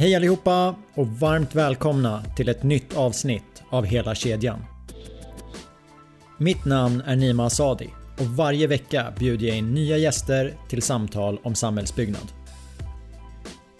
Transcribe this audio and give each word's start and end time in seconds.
Hej 0.00 0.14
allihopa 0.14 0.74
och 0.94 1.08
varmt 1.08 1.54
välkomna 1.54 2.24
till 2.36 2.48
ett 2.48 2.62
nytt 2.62 2.96
avsnitt 2.96 3.62
av 3.70 3.84
Hela 3.84 4.14
kedjan. 4.14 4.64
Mitt 6.38 6.64
namn 6.64 7.02
är 7.06 7.16
Nima 7.16 7.46
Asadi 7.46 7.90
och 8.18 8.26
varje 8.26 8.66
vecka 8.66 9.12
bjuder 9.18 9.46
jag 9.46 9.56
in 9.56 9.74
nya 9.74 9.96
gäster 9.96 10.54
till 10.68 10.82
samtal 10.82 11.40
om 11.42 11.54
samhällsbyggnad. 11.54 12.32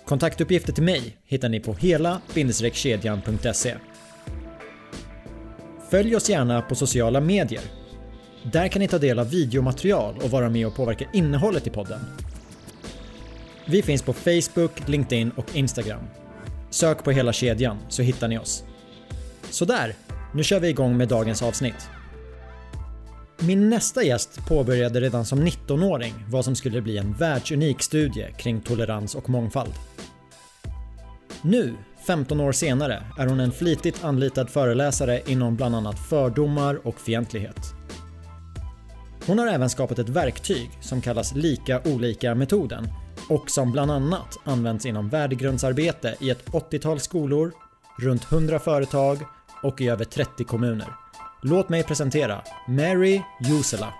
Kontaktuppgifter 0.05 0.73
till 0.73 0.83
mig 0.83 1.17
hittar 1.25 1.48
ni 1.48 1.61
på 1.61 1.75
hela-kedjan.se. 1.75 3.75
Följ 5.91 6.16
oss 6.16 6.30
gärna 6.30 6.62
på 6.62 6.75
sociala 6.75 7.21
medier. 7.21 7.62
Där 8.52 8.68
kan 8.68 8.80
ni 8.80 8.89
ta 8.89 8.98
del 8.98 9.18
av 9.18 9.30
videomaterial 9.30 10.14
och 10.25 10.30
vara 10.30 10.50
med 10.50 10.66
och 10.66 10.75
påverka 10.75 11.05
innehållet 11.12 11.66
i 11.66 11.71
podden. 11.71 12.00
Vi 13.71 13.83
finns 13.83 14.03
på 14.03 14.13
Facebook, 14.13 14.89
LinkedIn 14.89 15.31
och 15.37 15.57
Instagram. 15.57 16.03
Sök 16.71 17.05
på 17.05 17.11
hela 17.11 17.33
kedjan 17.33 17.79
så 17.89 18.03
hittar 18.03 18.29
ni 18.29 18.39
oss. 18.39 18.65
Sådär, 19.51 19.95
nu 20.35 20.43
kör 20.43 20.61
vi 20.61 20.69
igång 20.69 20.96
med 20.96 21.09
dagens 21.09 21.43
avsnitt. 21.43 21.89
Min 23.41 23.71
nästa 23.71 24.03
gäst 24.03 24.46
påbörjade 24.49 25.01
redan 25.01 25.25
som 25.25 25.46
19-åring 25.46 26.15
vad 26.29 26.45
som 26.45 26.57
skulle 26.57 26.81
bli 26.81 26.99
en 26.99 27.13
världsunik 27.13 27.83
studie 27.83 28.27
kring 28.39 28.61
tolerans 28.61 29.15
och 29.15 29.29
mångfald. 29.29 29.73
Nu, 31.43 31.75
15 32.07 32.41
år 32.41 32.53
senare, 32.53 33.03
är 33.19 33.27
hon 33.27 33.41
en 33.41 33.53
flitigt 33.53 34.05
anlitad 34.05 34.51
föreläsare 34.51 35.21
inom 35.27 35.57
bland 35.57 35.75
annat 35.75 36.09
fördomar 36.09 36.87
och 36.87 37.01
fientlighet. 37.01 37.75
Hon 39.27 39.39
har 39.39 39.47
även 39.47 39.71
skapat 39.71 39.98
ett 39.98 40.09
verktyg 40.09 40.71
som 40.81 41.01
kallas 41.01 41.34
Lika 41.34 41.81
olika-metoden 41.84 42.89
och 43.30 43.50
som 43.50 43.72
bland 43.72 43.91
annat 43.91 44.39
används 44.44 44.86
inom 44.86 45.09
värdegrundsarbete 45.09 46.17
i 46.20 46.31
ett 46.31 46.47
80-tal 46.47 47.00
skolor, 47.00 47.53
runt 47.98 48.33
100 48.33 48.59
företag 48.59 49.19
och 49.62 49.81
i 49.81 49.89
över 49.89 50.05
30 50.05 50.45
kommuner. 50.45 50.89
Låt 51.42 51.69
mig 51.69 51.84
presentera 51.84 52.42
Mary 52.69 53.22
Jusela. 53.41 53.95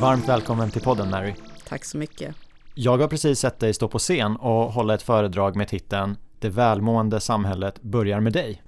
Varmt 0.00 0.28
välkommen 0.28 0.70
till 0.70 0.82
podden 0.82 1.10
Mary. 1.10 1.34
Tack 1.68 1.84
så 1.84 1.98
mycket. 1.98 2.45
Jag 2.78 2.98
har 2.98 3.08
precis 3.08 3.38
sett 3.38 3.58
dig 3.58 3.74
stå 3.74 3.88
på 3.88 3.98
scen 3.98 4.36
och 4.36 4.72
hålla 4.72 4.94
ett 4.94 5.02
föredrag 5.02 5.56
med 5.56 5.68
titeln 5.68 6.16
Det 6.38 6.48
välmående 6.48 7.20
samhället 7.20 7.82
börjar 7.82 8.20
med 8.20 8.32
dig. 8.32 8.62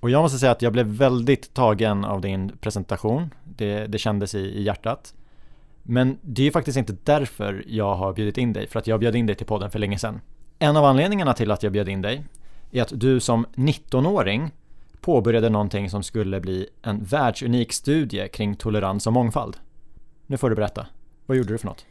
Och 0.00 0.10
jag 0.10 0.22
måste 0.22 0.38
säga 0.38 0.52
att 0.52 0.62
jag 0.62 0.72
blev 0.72 0.86
väldigt 0.86 1.54
tagen 1.54 2.04
av 2.04 2.20
din 2.20 2.52
presentation. 2.60 3.34
Det, 3.44 3.86
det 3.86 3.98
kändes 3.98 4.34
i, 4.34 4.38
i 4.38 4.62
hjärtat. 4.62 5.14
Men 5.82 6.18
det 6.22 6.42
är 6.42 6.44
ju 6.44 6.50
faktiskt 6.50 6.78
inte 6.78 6.96
därför 7.04 7.64
jag 7.66 7.94
har 7.94 8.12
bjudit 8.12 8.38
in 8.38 8.52
dig, 8.52 8.66
för 8.66 8.78
att 8.78 8.86
jag 8.86 9.00
bjöd 9.00 9.16
in 9.16 9.26
dig 9.26 9.36
till 9.36 9.46
podden 9.46 9.70
för 9.70 9.78
länge 9.78 9.98
sedan. 9.98 10.20
En 10.58 10.76
av 10.76 10.84
anledningarna 10.84 11.34
till 11.34 11.50
att 11.50 11.62
jag 11.62 11.72
bjöd 11.72 11.88
in 11.88 12.02
dig 12.02 12.24
är 12.70 12.82
att 12.82 13.00
du 13.00 13.20
som 13.20 13.46
19-åring 13.54 14.50
påbörjade 15.00 15.48
någonting 15.48 15.90
som 15.90 16.02
skulle 16.02 16.40
bli 16.40 16.68
en 16.82 17.04
världsunik 17.04 17.72
studie 17.72 18.28
kring 18.28 18.56
tolerans 18.56 19.06
och 19.06 19.12
mångfald. 19.12 19.56
Nu 20.26 20.36
får 20.36 20.50
du 20.50 20.56
berätta. 20.56 20.86
Vad 21.26 21.36
gjorde 21.36 21.52
du 21.52 21.58
för 21.58 21.66
något? 21.66 21.84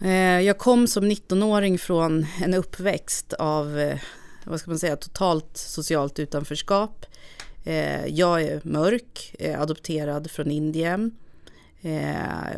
Eh, 0.00 0.40
jag 0.40 0.58
kom 0.58 0.86
som 0.86 1.04
19-åring 1.04 1.78
från 1.78 2.26
en 2.42 2.54
uppväxt 2.54 3.32
av, 3.32 3.78
eh, 3.78 3.98
vad 4.44 4.60
ska 4.60 4.70
man 4.70 4.78
säga, 4.78 4.96
totalt 4.96 5.56
socialt 5.56 6.18
utanförskap. 6.18 7.06
Eh, 7.64 8.06
jag 8.06 8.42
är 8.42 8.60
mörk, 8.64 9.34
adopterad 9.58 10.30
från 10.30 10.50
Indien. 10.50 11.16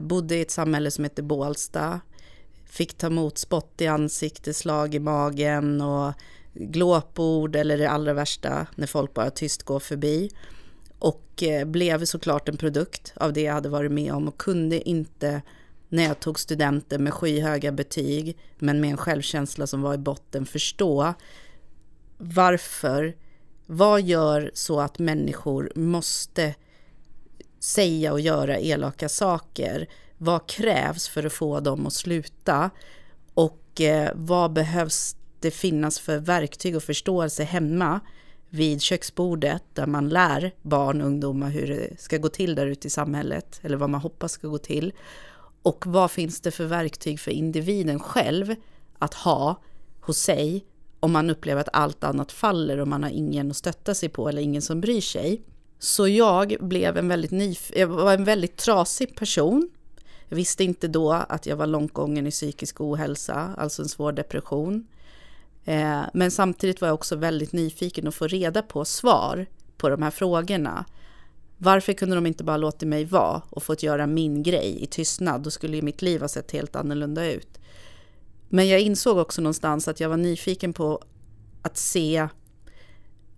Bodde 0.00 0.36
i 0.36 0.40
ett 0.40 0.50
samhälle 0.50 0.90
som 0.90 1.04
heter 1.04 1.22
Bålsta. 1.22 2.00
Fick 2.64 2.94
ta 2.94 3.06
emot 3.06 3.38
spott 3.38 3.80
i 3.80 3.86
ansiktet, 3.86 4.56
slag 4.56 4.94
i 4.94 4.98
magen 4.98 5.80
och 5.80 6.12
glåpord 6.52 7.56
eller 7.56 7.78
det 7.78 7.90
allra 7.90 8.12
värsta 8.12 8.66
när 8.74 8.86
folk 8.86 9.14
bara 9.14 9.30
tyst 9.30 9.62
går 9.62 9.80
förbi. 9.80 10.30
Och 10.98 11.42
blev 11.66 12.04
såklart 12.04 12.48
en 12.48 12.56
produkt 12.56 13.12
av 13.16 13.32
det 13.32 13.40
jag 13.42 13.54
hade 13.54 13.68
varit 13.68 13.92
med 13.92 14.12
om 14.12 14.28
och 14.28 14.38
kunde 14.38 14.88
inte 14.88 15.42
när 15.88 16.02
jag 16.02 16.20
tog 16.20 16.40
studenten 16.40 17.04
med 17.04 17.14
skyhöga 17.14 17.72
betyg, 17.72 18.36
men 18.58 18.80
med 18.80 18.90
en 18.90 18.96
självkänsla 18.96 19.66
som 19.66 19.82
var 19.82 19.94
i 19.94 19.98
botten, 19.98 20.46
förstå 20.46 21.14
varför, 22.18 23.16
vad 23.66 24.02
gör 24.02 24.50
så 24.54 24.80
att 24.80 24.98
människor 24.98 25.72
måste 25.74 26.54
säga 27.60 28.12
och 28.12 28.20
göra 28.20 28.58
elaka 28.58 29.08
saker? 29.08 29.88
Vad 30.18 30.46
krävs 30.46 31.08
för 31.08 31.26
att 31.26 31.32
få 31.32 31.60
dem 31.60 31.86
att 31.86 31.92
sluta? 31.92 32.70
Och 33.34 33.80
eh, 33.80 34.10
vad 34.14 34.52
behövs 34.52 35.16
det 35.40 35.50
finnas 35.50 35.98
för 35.98 36.18
verktyg 36.18 36.76
och 36.76 36.82
förståelse 36.82 37.44
hemma 37.44 38.00
vid 38.50 38.82
köksbordet 38.82 39.62
där 39.74 39.86
man 39.86 40.08
lär 40.08 40.54
barn 40.62 41.00
och 41.00 41.06
ungdomar 41.06 41.50
hur 41.50 41.66
det 41.66 42.00
ska 42.00 42.18
gå 42.18 42.28
till 42.28 42.54
där 42.54 42.66
ute 42.66 42.86
i 42.86 42.90
samhället 42.90 43.60
eller 43.62 43.76
vad 43.76 43.90
man 43.90 44.00
hoppas 44.00 44.32
ska 44.32 44.48
gå 44.48 44.58
till 44.58 44.92
och 45.68 45.86
vad 45.86 46.10
finns 46.10 46.40
det 46.40 46.50
för 46.50 46.64
verktyg 46.64 47.20
för 47.20 47.30
individen 47.30 48.00
själv 48.00 48.54
att 48.98 49.14
ha 49.14 49.62
hos 50.00 50.18
sig 50.18 50.64
om 51.00 51.12
man 51.12 51.30
upplever 51.30 51.60
att 51.60 51.68
allt 51.72 52.04
annat 52.04 52.32
faller 52.32 52.78
och 52.78 52.88
man 52.88 53.02
har 53.02 53.10
ingen 53.10 53.50
att 53.50 53.56
stötta 53.56 53.94
sig 53.94 54.08
på 54.08 54.28
eller 54.28 54.42
ingen 54.42 54.62
som 54.62 54.80
bryr 54.80 55.00
sig. 55.00 55.42
Så 55.78 56.08
jag 56.08 56.56
blev 56.60 56.96
en 56.96 57.08
väldigt, 57.08 57.30
nyf 57.30 57.72
jag 57.76 57.86
var 57.86 58.14
en 58.14 58.24
väldigt 58.24 58.56
trasig 58.56 59.16
person. 59.16 59.70
Jag 60.28 60.36
visste 60.36 60.64
inte 60.64 60.88
då 60.88 61.12
att 61.12 61.46
jag 61.46 61.56
var 61.56 61.66
långt 61.66 61.92
gången 61.92 62.26
i 62.26 62.30
psykisk 62.30 62.80
ohälsa, 62.80 63.54
alltså 63.58 63.82
en 63.82 63.88
svår 63.88 64.12
depression. 64.12 64.86
Eh, 65.64 66.02
men 66.14 66.30
samtidigt 66.30 66.80
var 66.80 66.88
jag 66.88 66.94
också 66.94 67.16
väldigt 67.16 67.52
nyfiken 67.52 68.08
att 68.08 68.14
få 68.14 68.26
reda 68.26 68.62
på 68.62 68.84
svar 68.84 69.46
på 69.76 69.88
de 69.88 70.02
här 70.02 70.10
frågorna. 70.10 70.84
Varför 71.58 71.92
kunde 71.92 72.14
de 72.14 72.26
inte 72.26 72.44
bara 72.44 72.56
låtit 72.56 72.88
mig 72.88 73.04
vara 73.04 73.42
och 73.50 73.62
fått 73.62 73.82
göra 73.82 74.06
min 74.06 74.42
grej 74.42 74.82
i 74.82 74.86
tystnad? 74.86 75.42
Då 75.42 75.50
skulle 75.50 75.76
ju 75.76 75.82
mitt 75.82 76.02
liv 76.02 76.20
ha 76.20 76.28
sett 76.28 76.50
helt 76.50 76.76
annorlunda 76.76 77.32
ut. 77.32 77.58
Men 78.48 78.68
jag 78.68 78.80
insåg 78.80 79.18
också 79.18 79.42
någonstans 79.42 79.88
att 79.88 80.00
jag 80.00 80.08
var 80.08 80.16
nyfiken 80.16 80.72
på 80.72 81.02
att 81.62 81.76
se, 81.76 82.28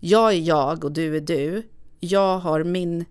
jag 0.00 0.32
är 0.32 0.38
jag 0.38 0.84
och 0.84 0.92
du 0.92 1.16
är 1.16 1.20
du. 1.20 1.62
Jag 2.00 2.38
har 2.38 2.64
min, 2.64 3.04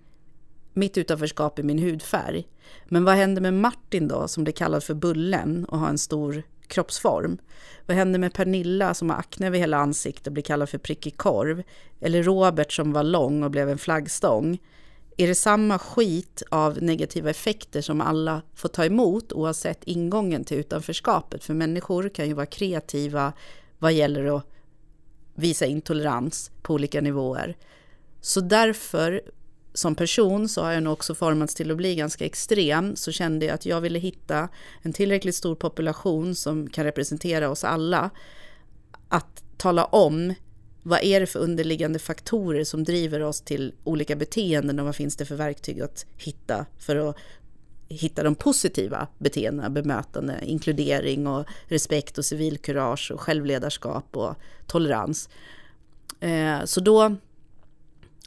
mitt 0.73 0.97
utanförskap 0.97 1.59
i 1.59 1.63
min 1.63 1.79
hudfärg. 1.79 2.47
Men 2.85 3.05
vad 3.05 3.15
händer 3.15 3.41
med 3.41 3.53
Martin 3.53 4.07
då, 4.07 4.27
som 4.27 4.43
blir 4.43 4.53
kallad 4.53 4.83
för 4.83 4.93
Bullen 4.93 5.65
och 5.65 5.79
har 5.79 5.89
en 5.89 5.97
stor 5.97 6.43
kroppsform? 6.67 7.37
Vad 7.85 7.97
händer 7.97 8.19
med 8.19 8.33
Pernilla 8.33 8.93
som 8.93 9.09
har 9.09 9.17
akne 9.17 9.47
över 9.47 9.57
hela 9.57 9.77
ansiktet 9.77 10.27
och 10.27 10.33
blir 10.33 10.43
kallad 10.43 10.69
för 10.69 10.77
prickig 10.77 11.17
korv? 11.17 11.63
Eller 12.01 12.23
Robert 12.23 12.71
som 12.71 12.93
var 12.93 13.03
lång 13.03 13.43
och 13.43 13.51
blev 13.51 13.69
en 13.69 13.77
flaggstång? 13.77 14.59
Är 15.19 15.27
det 15.27 15.35
samma 15.35 15.79
skit 15.79 16.43
av 16.49 16.83
negativa 16.83 17.29
effekter 17.29 17.81
som 17.81 18.01
alla 18.01 18.41
får 18.55 18.69
ta 18.69 18.85
emot 18.85 19.31
oavsett 19.31 19.83
ingången 19.83 20.43
till 20.43 20.57
utanförskapet? 20.57 21.43
För 21.43 21.53
människor 21.53 22.09
kan 22.09 22.27
ju 22.27 22.33
vara 22.33 22.45
kreativa 22.45 23.33
vad 23.79 23.93
gäller 23.93 24.37
att 24.37 24.45
visa 25.35 25.65
intolerans 25.65 26.51
på 26.61 26.73
olika 26.73 27.01
nivåer. 27.01 27.57
Så 28.21 28.41
därför 28.41 29.21
som 29.73 29.95
person 29.95 30.49
så 30.49 30.61
har 30.63 30.71
jag 30.71 30.83
nog 30.83 30.93
också 30.93 31.15
formats 31.15 31.55
till 31.55 31.71
att 31.71 31.77
bli 31.77 31.95
ganska 31.95 32.25
extrem. 32.25 32.95
Så 32.95 33.11
kände 33.11 33.45
jag 33.45 33.55
att 33.55 33.65
jag 33.65 33.81
ville 33.81 33.99
hitta 33.99 34.49
en 34.81 34.93
tillräckligt 34.93 35.35
stor 35.35 35.55
population 35.55 36.35
som 36.35 36.69
kan 36.69 36.83
representera 36.83 37.49
oss 37.49 37.63
alla. 37.63 38.09
Att 39.07 39.43
tala 39.57 39.85
om 39.85 40.33
vad 40.89 41.03
är 41.03 41.19
det 41.19 41.27
för 41.27 41.39
underliggande 41.39 41.99
faktorer 41.99 42.63
som 42.63 42.83
driver 42.83 43.19
oss 43.19 43.41
till 43.41 43.73
olika 43.83 44.15
beteenden 44.15 44.79
och 44.79 44.85
vad 44.85 44.95
finns 44.95 45.15
det 45.15 45.25
för 45.25 45.35
verktyg 45.35 45.81
att 45.81 46.05
hitta 46.17 46.65
för 46.77 46.95
att 46.95 47.15
hitta 47.89 48.23
de 48.23 48.35
positiva 48.35 49.07
beteendena, 49.17 49.69
bemötande, 49.69 50.39
inkludering 50.43 51.27
och 51.27 51.45
respekt 51.67 52.17
och 52.17 52.25
civilkurage 52.25 53.11
och 53.11 53.21
självledarskap 53.21 54.17
och 54.17 54.35
tolerans. 54.67 55.29
Eh, 56.19 56.63
så 56.65 56.79
då 56.79 57.15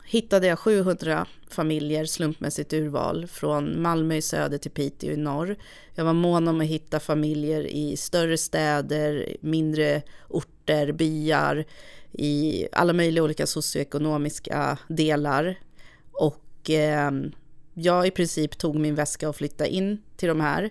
hittade 0.05 0.47
jag 0.47 0.59
700 0.59 1.27
familjer, 1.49 2.05
slumpmässigt 2.05 2.73
urval, 2.73 3.27
från 3.27 3.83
Malmö 3.83 4.15
i 4.15 4.23
söder 4.23 4.59
till 4.59 4.71
Piteå 4.71 5.11
i 5.11 5.17
norr. 5.17 5.57
Jag 5.95 6.05
var 6.05 6.13
mån 6.13 6.49
om 6.49 6.61
att 6.61 6.67
hitta 6.67 7.01
familjer 7.01 7.67
i 7.67 7.97
större 7.97 8.39
städer, 8.39 9.37
mindre 9.41 10.03
orter, 10.29 10.93
byar, 10.93 11.65
i 12.13 12.67
alla 12.73 12.93
möjliga 12.93 13.25
olika 13.25 13.47
socioekonomiska 13.47 14.79
delar. 14.89 15.59
Och 16.13 16.71
eh, 16.71 17.11
jag 17.75 18.07
i 18.07 18.11
princip 18.11 18.59
tog 18.59 18.77
min 18.77 18.95
väska 18.95 19.29
och 19.29 19.37
flyttade 19.37 19.71
in 19.71 20.03
till 20.17 20.29
de 20.29 20.41
här 20.41 20.71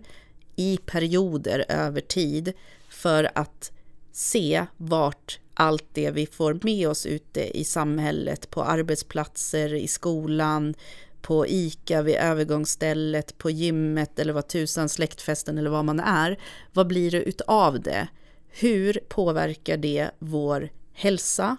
i 0.56 0.80
perioder 0.86 1.66
över 1.70 2.02
tid 2.02 2.54
för 2.90 3.32
att 3.36 3.72
se 4.12 4.66
vart 4.78 5.40
allt 5.54 5.86
det 5.94 6.12
vi 6.12 6.26
får 6.26 6.60
med 6.62 6.90
oss 6.90 7.06
ute 7.06 7.58
i 7.60 7.64
samhället, 7.64 8.50
på 8.50 8.64
arbetsplatser, 8.64 9.74
i 9.74 9.88
skolan, 9.88 10.74
på 11.22 11.48
ICA, 11.48 12.02
vid 12.02 12.16
övergångsstället, 12.16 13.38
på 13.38 13.50
gymmet 13.50 14.20
eller 14.20 14.34
vad 14.34 14.48
tusan, 14.48 14.90
släktfesten 14.90 15.58
eller 15.58 15.70
vad 15.70 15.86
man 15.86 16.00
är. 16.00 16.40
Vad 16.74 16.88
blir 16.88 17.12
det 17.12 17.22
utav 17.22 17.82
det? 17.82 18.08
Hur 18.50 19.00
påverkar 19.10 19.78
det 19.78 20.12
vår 20.20 20.70
hälsa, 20.94 21.58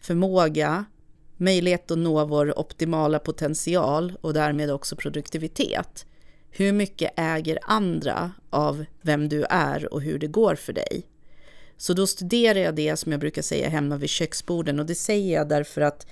förmåga, 0.00 0.84
möjlighet 1.36 1.90
att 1.90 1.98
nå 1.98 2.24
vår 2.24 2.58
optimala 2.58 3.18
potential 3.18 4.12
och 4.20 4.34
därmed 4.34 4.70
också 4.70 4.96
produktivitet? 4.96 6.06
Hur 6.50 6.72
mycket 6.72 7.12
äger 7.16 7.58
andra 7.62 8.32
av 8.50 8.84
vem 9.02 9.28
du 9.28 9.44
är 9.50 9.94
och 9.94 10.02
hur 10.02 10.18
det 10.18 10.26
går 10.26 10.54
för 10.54 10.72
dig? 10.72 11.06
Så 11.76 11.94
då 11.94 12.06
studerar 12.06 12.58
jag 12.58 12.74
det 12.74 12.96
som 12.96 13.12
jag 13.12 13.20
brukar 13.20 13.42
säga 13.42 13.68
hemma 13.68 13.96
vid 13.96 14.10
köksborden 14.10 14.80
och 14.80 14.86
det 14.86 14.94
säger 14.94 15.34
jag 15.34 15.48
därför 15.48 15.80
att 15.80 16.06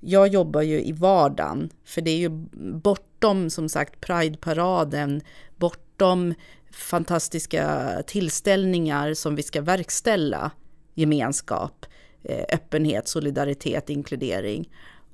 jag 0.00 0.28
jobbar 0.28 0.62
ju 0.62 0.82
i 0.82 0.92
vardagen, 0.92 1.70
för 1.84 2.00
det 2.00 2.10
är 2.10 2.18
ju 2.18 2.28
bortom 2.72 3.50
som 3.50 3.68
sagt 3.68 4.00
Pride-paraden, 4.00 5.20
bortom 5.56 6.34
fantastiska 6.72 7.90
tillställningar 8.06 9.14
som 9.14 9.36
vi 9.36 9.42
ska 9.42 9.60
verkställa, 9.60 10.50
gemenskap, 10.94 11.86
eh, 11.86 11.90
Eh, 12.28 12.44
öppenhet, 12.48 13.08
solidaritet, 13.08 13.90
inkludering. 13.90 14.70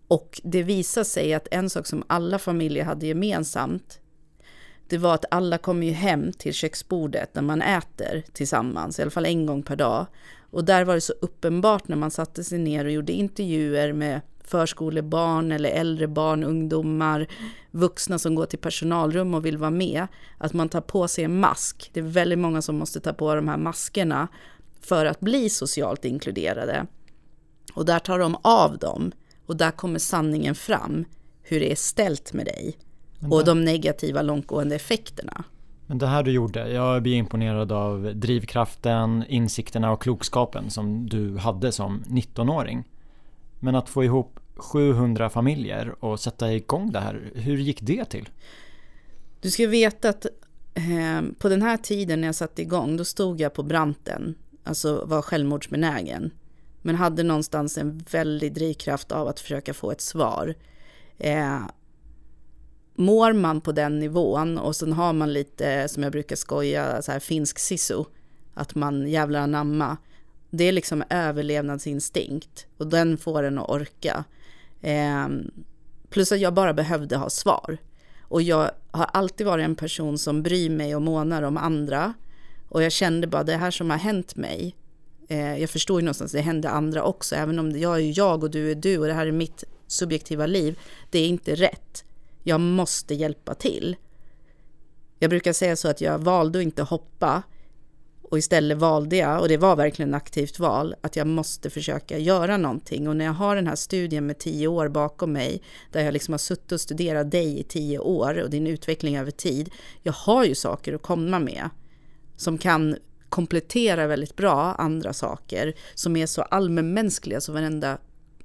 Och 0.08 0.40
det 0.44 0.62
visar 0.62 1.04
sig 1.04 1.34
att 1.34 1.48
en 1.50 1.70
sak 1.70 1.86
som 1.86 2.04
alla 2.06 2.38
familjer 2.38 2.84
hade 2.84 3.06
gemensamt, 3.06 4.00
det 4.88 4.98
var 4.98 5.14
att 5.14 5.24
alla 5.30 5.58
kommer 5.58 5.86
ju 5.86 5.92
hem 5.92 6.32
till 6.32 6.54
köksbordet 6.54 7.34
när 7.34 7.42
man 7.42 7.62
äter 7.62 8.24
tillsammans, 8.32 8.98
i 8.98 9.02
alla 9.02 9.10
fall 9.10 9.26
en 9.26 9.46
gång 9.46 9.62
per 9.62 9.76
dag. 9.76 10.06
Och 10.50 10.64
där 10.64 10.84
var 10.84 10.94
det 10.94 11.00
så 11.00 11.12
uppenbart 11.20 11.88
när 11.88 11.96
man 11.96 12.10
satte 12.10 12.44
sig 12.44 12.58
ner 12.58 12.84
och 12.84 12.90
gjorde 12.90 13.12
intervjuer 13.12 13.92
med 13.92 14.20
förskolebarn 14.44 15.52
eller 15.52 15.70
äldre 15.70 16.08
barn, 16.08 16.44
ungdomar, 16.44 17.26
vuxna 17.70 18.18
som 18.18 18.34
går 18.34 18.46
till 18.46 18.58
personalrum 18.58 19.34
och 19.34 19.46
vill 19.46 19.58
vara 19.58 19.70
med, 19.70 20.06
att 20.38 20.52
man 20.52 20.68
tar 20.68 20.80
på 20.80 21.08
sig 21.08 21.24
en 21.24 21.40
mask. 21.40 21.90
Det 21.92 22.00
är 22.00 22.04
väldigt 22.04 22.38
många 22.38 22.62
som 22.62 22.76
måste 22.76 23.00
ta 23.00 23.12
på 23.12 23.34
de 23.34 23.48
här 23.48 23.56
maskerna 23.56 24.28
för 24.80 25.06
att 25.06 25.20
bli 25.20 25.50
socialt 25.50 26.04
inkluderade. 26.04 26.86
Och 27.74 27.84
där 27.84 27.98
tar 27.98 28.18
de 28.18 28.36
av 28.42 28.78
dem 28.78 29.12
och 29.46 29.56
där 29.56 29.70
kommer 29.70 29.98
sanningen 29.98 30.54
fram, 30.54 31.04
hur 31.42 31.60
det 31.60 31.72
är 31.72 31.76
ställt 31.76 32.32
med 32.32 32.46
dig 32.46 32.78
och 33.30 33.44
de 33.44 33.64
negativa 33.64 34.22
långtgående 34.22 34.74
effekterna. 34.74 35.44
Men 35.86 35.98
det 35.98 36.06
här 36.06 36.22
du 36.22 36.32
gjorde, 36.32 36.68
jag 36.68 37.02
blir 37.02 37.14
imponerad 37.14 37.72
av 37.72 38.12
drivkraften, 38.14 39.24
insikterna 39.28 39.92
och 39.92 40.02
klokskapen 40.02 40.70
som 40.70 41.08
du 41.08 41.36
hade 41.36 41.72
som 41.72 42.02
19-åring. 42.06 42.84
Men 43.60 43.74
att 43.74 43.88
få 43.88 44.04
ihop 44.04 44.40
700 44.56 45.30
familjer 45.30 46.04
och 46.04 46.20
sätta 46.20 46.52
igång 46.52 46.92
det 46.92 47.00
här, 47.00 47.30
hur 47.34 47.56
gick 47.56 47.80
det 47.80 48.04
till? 48.04 48.28
Du 49.40 49.50
ska 49.50 49.66
veta 49.66 50.08
att 50.08 50.26
eh, 50.74 51.22
på 51.38 51.48
den 51.48 51.62
här 51.62 51.76
tiden 51.76 52.20
när 52.20 52.28
jag 52.28 52.34
satte 52.34 52.62
igång, 52.62 52.96
då 52.96 53.04
stod 53.04 53.40
jag 53.40 53.54
på 53.54 53.62
branten, 53.62 54.34
alltså 54.64 55.04
var 55.06 55.22
självmordsbenägen. 55.22 56.30
Men 56.86 56.94
hade 56.94 57.22
någonstans 57.22 57.78
en 57.78 58.04
väldig 58.10 58.54
drivkraft 58.54 59.12
av 59.12 59.28
att 59.28 59.40
försöka 59.40 59.74
få 59.74 59.90
ett 59.90 60.00
svar. 60.00 60.54
Eh, 61.18 61.60
mår 62.94 63.32
man 63.32 63.60
på 63.60 63.72
den 63.72 63.98
nivån 63.98 64.58
och 64.58 64.76
sen 64.76 64.92
har 64.92 65.12
man 65.12 65.32
lite, 65.32 65.88
som 65.88 66.02
jag 66.02 66.12
brukar 66.12 66.36
skoja, 66.36 67.02
så 67.02 67.12
här 67.12 67.20
finsk 67.20 67.58
sisu, 67.58 68.04
att 68.54 68.74
man 68.74 69.08
jävlar 69.08 69.40
anamma, 69.40 69.96
det 70.50 70.64
är 70.64 70.72
liksom 70.72 71.04
överlevnadsinstinkt 71.10 72.66
och 72.76 72.86
den 72.86 73.18
får 73.18 73.42
en 73.42 73.58
att 73.58 73.70
orka. 73.70 74.24
Eh, 74.80 75.28
plus 76.10 76.32
att 76.32 76.40
jag 76.40 76.54
bara 76.54 76.74
behövde 76.74 77.16
ha 77.16 77.30
svar. 77.30 77.78
Och 78.20 78.42
jag 78.42 78.70
har 78.90 79.04
alltid 79.12 79.46
varit 79.46 79.64
en 79.64 79.76
person 79.76 80.18
som 80.18 80.42
bryr 80.42 80.70
mig 80.70 80.96
och 80.96 81.02
månar 81.02 81.42
om 81.42 81.56
andra. 81.56 82.14
Och 82.68 82.82
jag 82.82 82.92
kände 82.92 83.26
bara 83.26 83.44
det 83.44 83.56
här 83.56 83.70
som 83.70 83.90
har 83.90 83.96
hänt 83.96 84.36
mig. 84.36 84.76
Eh, 85.28 85.58
jag 85.58 85.70
förstår 85.70 86.00
ju 86.00 86.04
någonstans, 86.04 86.32
det 86.32 86.40
händer 86.40 86.68
andra 86.68 87.04
också. 87.04 87.36
Även 87.36 87.58
om 87.58 87.78
jag 87.78 87.96
är 87.96 88.18
jag 88.18 88.44
och 88.44 88.50
du 88.50 88.70
är 88.70 88.74
du 88.74 88.98
och 88.98 89.06
det 89.06 89.12
här 89.12 89.26
är 89.26 89.32
mitt 89.32 89.64
subjektiva 89.86 90.46
liv. 90.46 90.78
Det 91.10 91.18
är 91.18 91.28
inte 91.28 91.54
rätt. 91.54 92.04
Jag 92.42 92.60
måste 92.60 93.14
hjälpa 93.14 93.54
till. 93.54 93.96
Jag 95.18 95.30
brukar 95.30 95.52
säga 95.52 95.76
så 95.76 95.88
att 95.88 96.00
jag 96.00 96.18
valde 96.18 96.58
att 96.58 96.62
inte 96.62 96.82
hoppa 96.82 97.42
och 98.34 98.38
istället 98.38 98.78
valde 98.78 99.16
jag, 99.16 99.40
och 99.40 99.48
det 99.48 99.56
var 99.56 99.76
verkligen 99.76 100.14
ett 100.14 100.22
aktivt 100.22 100.58
val, 100.58 100.94
att 101.00 101.16
jag 101.16 101.26
måste 101.26 101.70
försöka 101.70 102.18
göra 102.18 102.56
någonting. 102.56 103.08
Och 103.08 103.16
när 103.16 103.24
jag 103.24 103.32
har 103.32 103.56
den 103.56 103.66
här 103.66 103.76
studien 103.76 104.26
med 104.26 104.38
tio 104.38 104.68
år 104.68 104.88
bakom 104.88 105.32
mig, 105.32 105.62
där 105.92 106.04
jag 106.04 106.12
liksom 106.12 106.32
har 106.32 106.38
suttit 106.38 106.72
och 106.72 106.80
studerat 106.80 107.30
dig 107.30 107.60
i 107.60 107.62
tio 107.62 107.98
år 107.98 108.42
och 108.42 108.50
din 108.50 108.66
utveckling 108.66 109.18
över 109.18 109.30
tid, 109.30 109.70
jag 110.02 110.12
har 110.12 110.44
ju 110.44 110.54
saker 110.54 110.94
att 110.94 111.02
komma 111.02 111.38
med 111.38 111.70
som 112.36 112.58
kan 112.58 112.96
kompletterar 113.34 114.06
väldigt 114.06 114.36
bra 114.36 114.72
andra 114.72 115.12
saker 115.12 115.74
som 115.94 116.16
är 116.16 116.26
så 116.26 116.42
allmänmänskliga 116.42 117.40
så 117.40 117.52
varenda 117.52 117.98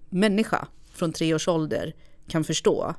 människa 0.09 0.67
från 0.93 1.13
tre 1.13 1.33
års 1.33 1.47
ålder 1.47 1.95
kan 2.27 2.43
förstå. 2.43 2.95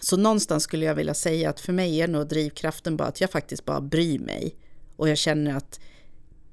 Så 0.00 0.16
någonstans 0.16 0.62
skulle 0.62 0.84
jag 0.84 0.94
vilja 0.94 1.14
säga 1.14 1.50
att 1.50 1.60
för 1.60 1.72
mig 1.72 2.00
är 2.00 2.08
nog 2.08 2.28
drivkraften 2.28 2.96
bara 2.96 3.08
att 3.08 3.20
jag 3.20 3.30
faktiskt 3.30 3.64
bara 3.64 3.80
bryr 3.80 4.18
mig 4.18 4.56
och 4.96 5.08
jag 5.08 5.18
känner 5.18 5.56
att 5.56 5.80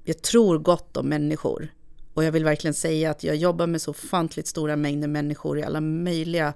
jag 0.03 0.21
tror 0.21 0.57
gott 0.59 0.97
om 0.97 1.09
människor. 1.09 1.73
Och 2.13 2.23
jag 2.23 2.31
vill 2.31 2.43
verkligen 2.43 2.73
säga 2.73 3.11
att 3.11 3.23
jag 3.23 3.35
jobbar 3.35 3.67
med 3.67 3.81
så 3.81 3.91
ofantligt 3.91 4.47
stora 4.47 4.75
mängder 4.75 5.07
människor 5.07 5.59
i 5.59 5.63
alla 5.63 5.81
möjliga 5.81 6.53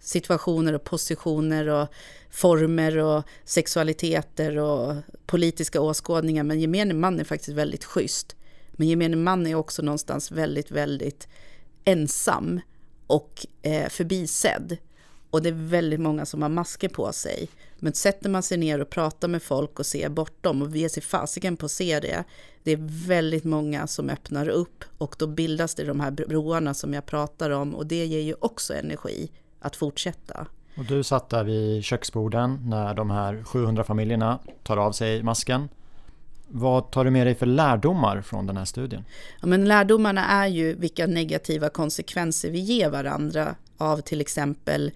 situationer 0.00 0.72
och 0.72 0.84
positioner 0.84 1.68
och 1.68 1.88
former 2.30 2.98
och 2.98 3.24
sexualiteter 3.44 4.58
och 4.58 4.94
politiska 5.26 5.80
åskådningar. 5.80 6.44
Men 6.44 6.60
gemene 6.60 6.94
man 6.94 7.20
är 7.20 7.24
faktiskt 7.24 7.56
väldigt 7.56 7.84
schysst. 7.84 8.36
Men 8.72 8.88
gemene 8.88 9.16
man 9.16 9.46
är 9.46 9.54
också 9.54 9.82
någonstans 9.82 10.30
väldigt, 10.30 10.70
väldigt 10.70 11.28
ensam 11.84 12.60
och 13.06 13.46
eh, 13.62 13.88
förbisedd. 13.88 14.76
Och 15.30 15.42
det 15.42 15.48
är 15.48 15.68
väldigt 15.68 16.00
många 16.00 16.26
som 16.26 16.42
har 16.42 16.48
masker 16.48 16.88
på 16.88 17.12
sig. 17.12 17.48
Men 17.78 17.92
sätter 17.92 18.30
man 18.30 18.42
sig 18.42 18.58
ner 18.58 18.80
och 18.80 18.90
pratar 18.90 19.28
med 19.28 19.42
folk 19.42 19.78
och 19.78 19.86
ser 19.86 20.08
bortom 20.08 20.62
och 20.62 20.76
ger 20.76 20.88
sig 20.88 21.02
fasiken 21.02 21.56
på 21.56 21.66
att 21.66 21.72
se 21.72 22.00
det, 22.00 22.24
det 22.62 22.72
är 22.72 23.06
väldigt 23.06 23.44
många 23.44 23.86
som 23.86 24.10
öppnar 24.10 24.48
upp 24.48 24.84
och 24.98 25.16
då 25.18 25.26
bildas 25.26 25.74
det 25.74 25.84
de 25.84 26.00
här 26.00 26.10
broarna 26.10 26.74
som 26.74 26.94
jag 26.94 27.06
pratar 27.06 27.50
om 27.50 27.74
och 27.74 27.86
det 27.86 28.06
ger 28.06 28.20
ju 28.20 28.34
också 28.40 28.74
energi 28.74 29.30
att 29.60 29.76
fortsätta. 29.76 30.46
Och 30.76 30.84
du 30.84 31.02
satt 31.02 31.28
där 31.28 31.44
vid 31.44 31.84
köksborden 31.84 32.60
när 32.64 32.94
de 32.94 33.10
här 33.10 33.42
700 33.44 33.84
familjerna 33.84 34.38
tar 34.62 34.76
av 34.76 34.92
sig 34.92 35.22
masken. 35.22 35.68
Vad 36.48 36.90
tar 36.90 37.04
du 37.04 37.10
med 37.10 37.26
dig 37.26 37.34
för 37.34 37.46
lärdomar 37.46 38.22
från 38.22 38.46
den 38.46 38.56
här 38.56 38.64
studien? 38.64 39.04
Ja, 39.40 39.46
men 39.46 39.64
lärdomarna 39.64 40.24
är 40.24 40.46
ju 40.46 40.74
vilka 40.74 41.06
negativa 41.06 41.68
konsekvenser 41.68 42.50
vi 42.50 42.58
ger 42.58 42.90
varandra 42.90 43.54
av 43.76 44.00
till 44.00 44.20
exempel 44.20 44.92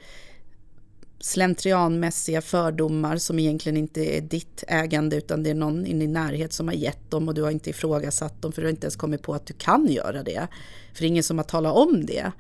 slentrianmässiga 1.21 2.43
fördomar 2.43 3.17
som 3.17 3.39
egentligen 3.39 3.77
inte 3.77 4.17
är 4.17 4.21
ditt 4.21 4.65
ägande 4.69 5.17
utan 5.17 5.43
det 5.43 5.51
är 5.51 5.55
någon 5.55 5.87
i 5.87 5.99
din 5.99 6.13
närhet 6.13 6.53
som 6.53 6.69
har 6.69 6.75
gett 6.75 7.11
dem 7.11 7.29
och 7.29 7.35
du 7.35 7.43
har 7.43 7.51
inte 7.51 7.71
ifrågasatt 7.71 8.43
dem 8.43 8.53
för 8.53 8.63
du 8.63 8.69
har 8.69 8.71
inte 8.71 8.85
ens 8.85 8.97
kommit 8.97 9.23
på 9.23 9.35
att 9.35 9.47
du 9.47 9.55
kan 9.55 9.87
göra 9.87 10.23
det. 10.23 10.47
För 10.93 11.01
det 11.01 11.05
är 11.05 11.09
ingen 11.09 11.23
som 11.23 11.39
har 11.39 11.45
talat 11.45 11.77
om 11.77 12.07
det. 12.07 12.33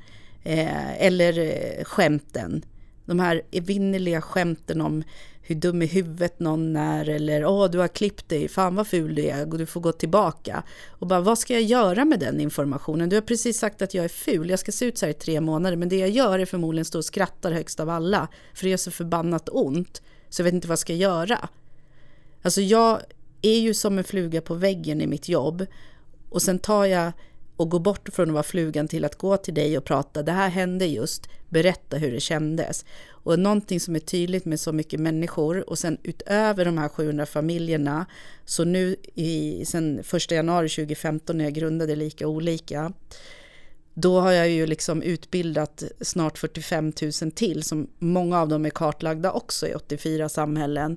Eh, 0.44 1.06
eller 1.06 1.38
eh, 1.38 1.84
skämten. 1.84 2.62
De 3.04 3.20
här 3.20 3.42
evinnerliga 3.50 4.20
skämten 4.20 4.80
om 4.80 5.04
hur 5.42 5.54
dum 5.54 5.82
i 5.82 5.86
huvudet 5.86 6.40
någon 6.40 6.76
är 6.76 7.08
eller 7.08 7.44
åh 7.44 7.70
du 7.70 7.78
har 7.78 7.88
klippt 7.88 8.28
dig, 8.28 8.48
fan 8.48 8.74
vad 8.74 8.86
ful 8.86 9.14
du 9.14 9.22
är 9.22 9.52
och 9.52 9.58
du 9.58 9.66
får 9.66 9.80
gå 9.80 9.92
tillbaka. 9.92 10.62
Och 10.88 11.06
bara 11.06 11.20
vad 11.20 11.38
ska 11.38 11.52
jag 11.52 11.62
göra 11.62 12.04
med 12.04 12.20
den 12.20 12.40
informationen? 12.40 13.08
Du 13.08 13.16
har 13.16 13.20
precis 13.20 13.58
sagt 13.58 13.82
att 13.82 13.94
jag 13.94 14.04
är 14.04 14.08
ful, 14.08 14.50
jag 14.50 14.58
ska 14.58 14.72
se 14.72 14.84
ut 14.84 14.98
så 14.98 15.06
här 15.06 15.10
i 15.10 15.14
tre 15.14 15.40
månader 15.40 15.76
men 15.76 15.88
det 15.88 15.96
jag 15.96 16.10
gör 16.10 16.38
är 16.38 16.46
förmodligen 16.46 16.84
stå 16.84 16.98
och 16.98 17.04
skrattar 17.04 17.52
högst 17.52 17.80
av 17.80 17.90
alla 17.90 18.28
för 18.54 18.64
det 18.64 18.70
gör 18.70 18.76
så 18.76 18.90
förbannat 18.90 19.48
ont 19.52 20.02
så 20.28 20.40
jag 20.40 20.44
vet 20.44 20.54
inte 20.54 20.68
vad 20.68 20.72
jag 20.72 20.78
ska 20.78 20.94
göra. 20.94 21.48
Alltså 22.42 22.60
jag 22.60 23.00
är 23.42 23.58
ju 23.58 23.74
som 23.74 23.98
en 23.98 24.04
fluga 24.04 24.40
på 24.40 24.54
väggen 24.54 25.00
i 25.00 25.06
mitt 25.06 25.28
jobb 25.28 25.66
och 26.28 26.42
sen 26.42 26.58
tar 26.58 26.84
jag 26.84 27.12
och 27.60 27.70
gå 27.70 27.78
bort 27.78 28.08
från 28.12 28.28
att 28.28 28.32
vara 28.32 28.42
flugan 28.42 28.88
till 28.88 29.04
att 29.04 29.18
gå 29.18 29.36
till 29.36 29.54
dig 29.54 29.78
och 29.78 29.84
prata, 29.84 30.22
det 30.22 30.32
här 30.32 30.48
hände 30.48 30.86
just, 30.86 31.28
berätta 31.48 31.96
hur 31.96 32.12
det 32.12 32.20
kändes. 32.20 32.84
Och 33.08 33.38
någonting 33.38 33.80
som 33.80 33.96
är 33.96 34.00
tydligt 34.00 34.44
med 34.44 34.60
så 34.60 34.72
mycket 34.72 35.00
människor 35.00 35.70
och 35.70 35.78
sen 35.78 35.98
utöver 36.02 36.64
de 36.64 36.78
här 36.78 36.88
700 36.88 37.26
familjerna, 37.26 38.06
så 38.44 38.64
nu 38.64 38.96
i, 39.14 39.64
sen 39.64 39.98
1 39.98 40.30
januari 40.30 40.68
2015 40.68 41.38
när 41.38 41.44
jag 41.44 41.54
grundade 41.54 41.96
Lika 41.96 42.26
Olika, 42.26 42.92
då 43.94 44.20
har 44.20 44.32
jag 44.32 44.48
ju 44.48 44.66
liksom 44.66 45.02
utbildat 45.02 45.82
snart 46.00 46.38
45 46.38 46.92
000 47.22 47.32
till, 47.32 47.62
som 47.62 47.88
många 47.98 48.40
av 48.40 48.48
dem 48.48 48.66
är 48.66 48.70
kartlagda 48.70 49.32
också 49.32 49.68
i 49.68 49.74
84 49.74 50.28
samhällen. 50.28 50.96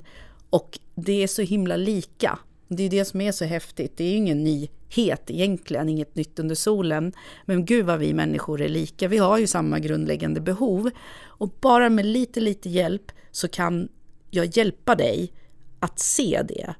Och 0.49 0.79
det 0.95 1.23
är 1.23 1.27
så 1.27 1.41
himla 1.41 1.75
lika 1.75 2.39
det 2.75 2.83
är 2.83 2.89
det 2.89 3.05
som 3.05 3.21
är 3.21 3.31
så 3.31 3.45
häftigt. 3.45 3.97
Det 3.97 4.03
är 4.03 4.09
ju 4.09 4.15
ingen 4.15 4.43
nyhet 4.43 5.29
egentligen, 5.29 5.89
inget 5.89 6.15
nytt 6.15 6.39
under 6.39 6.55
solen. 6.55 7.13
Men 7.45 7.65
gud 7.65 7.85
vad 7.85 7.99
vi 7.99 8.13
människor 8.13 8.61
är 8.61 8.69
lika. 8.69 9.07
Vi 9.07 9.17
har 9.17 9.37
ju 9.37 9.47
samma 9.47 9.79
grundläggande 9.79 10.41
behov. 10.41 10.89
Och 11.21 11.49
bara 11.61 11.89
med 11.89 12.05
lite, 12.05 12.39
lite 12.39 12.69
hjälp 12.69 13.11
så 13.31 13.47
kan 13.47 13.89
jag 14.31 14.57
hjälpa 14.57 14.95
dig 14.95 15.33
att 15.79 15.99
se 15.99 16.41
det. 16.47 16.73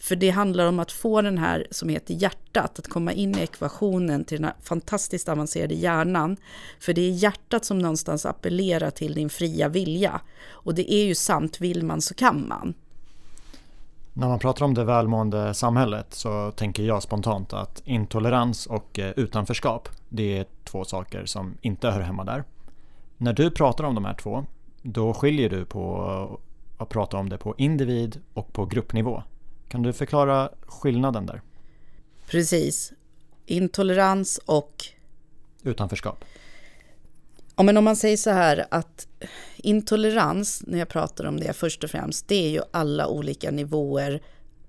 För 0.00 0.16
det 0.16 0.30
handlar 0.30 0.66
om 0.66 0.78
att 0.78 0.92
få 0.92 1.22
den 1.22 1.38
här 1.38 1.66
som 1.70 1.88
heter 1.88 2.14
hjärtat, 2.14 2.78
att 2.78 2.88
komma 2.88 3.12
in 3.12 3.38
i 3.38 3.42
ekvationen 3.42 4.24
till 4.24 4.36
den 4.36 4.44
här 4.44 4.54
fantastiskt 4.62 5.28
avancerade 5.28 5.74
hjärnan. 5.74 6.36
För 6.80 6.92
det 6.92 7.02
är 7.02 7.10
hjärtat 7.10 7.64
som 7.64 7.78
någonstans 7.78 8.26
appellerar 8.26 8.90
till 8.90 9.14
din 9.14 9.30
fria 9.30 9.68
vilja. 9.68 10.20
Och 10.46 10.74
det 10.74 10.92
är 10.92 11.04
ju 11.04 11.14
sant, 11.14 11.60
vill 11.60 11.84
man 11.84 12.00
så 12.00 12.14
kan 12.14 12.48
man. 12.48 12.74
När 14.18 14.28
man 14.28 14.38
pratar 14.38 14.64
om 14.64 14.74
det 14.74 14.84
välmående 14.84 15.54
samhället 15.54 16.14
så 16.14 16.50
tänker 16.50 16.82
jag 16.82 17.02
spontant 17.02 17.52
att 17.52 17.82
intolerans 17.84 18.66
och 18.66 18.98
eh, 18.98 19.12
utanförskap, 19.16 19.88
det 20.08 20.38
är 20.38 20.46
två 20.64 20.84
saker 20.84 21.24
som 21.24 21.56
inte 21.60 21.90
hör 21.90 22.00
hemma 22.00 22.24
där. 22.24 22.44
När 23.16 23.32
du 23.32 23.50
pratar 23.50 23.84
om 23.84 23.94
de 23.94 24.04
här 24.04 24.14
två, 24.14 24.44
då 24.82 25.14
skiljer 25.14 25.50
du 25.50 25.64
på 25.64 26.40
att 26.78 26.88
prata 26.88 27.16
om 27.16 27.28
det 27.28 27.38
på 27.38 27.54
individ 27.58 28.20
och 28.34 28.52
på 28.52 28.66
gruppnivå. 28.66 29.22
Kan 29.68 29.82
du 29.82 29.92
förklara 29.92 30.50
skillnaden 30.66 31.26
där? 31.26 31.42
Precis. 32.30 32.92
Intolerans 33.46 34.40
och 34.46 34.84
utanförskap. 35.62 36.24
Ja, 37.58 37.64
men 37.64 37.76
om 37.76 37.84
man 37.84 37.96
säger 37.96 38.16
så 38.16 38.30
här 38.30 38.66
att 38.70 39.06
intolerans, 39.56 40.62
när 40.66 40.78
jag 40.78 40.88
pratar 40.88 41.24
om 41.24 41.40
det 41.40 41.52
först 41.52 41.84
och 41.84 41.90
främst, 41.90 42.28
det 42.28 42.46
är 42.46 42.50
ju 42.50 42.60
alla 42.70 43.06
olika 43.06 43.50
nivåer 43.50 44.22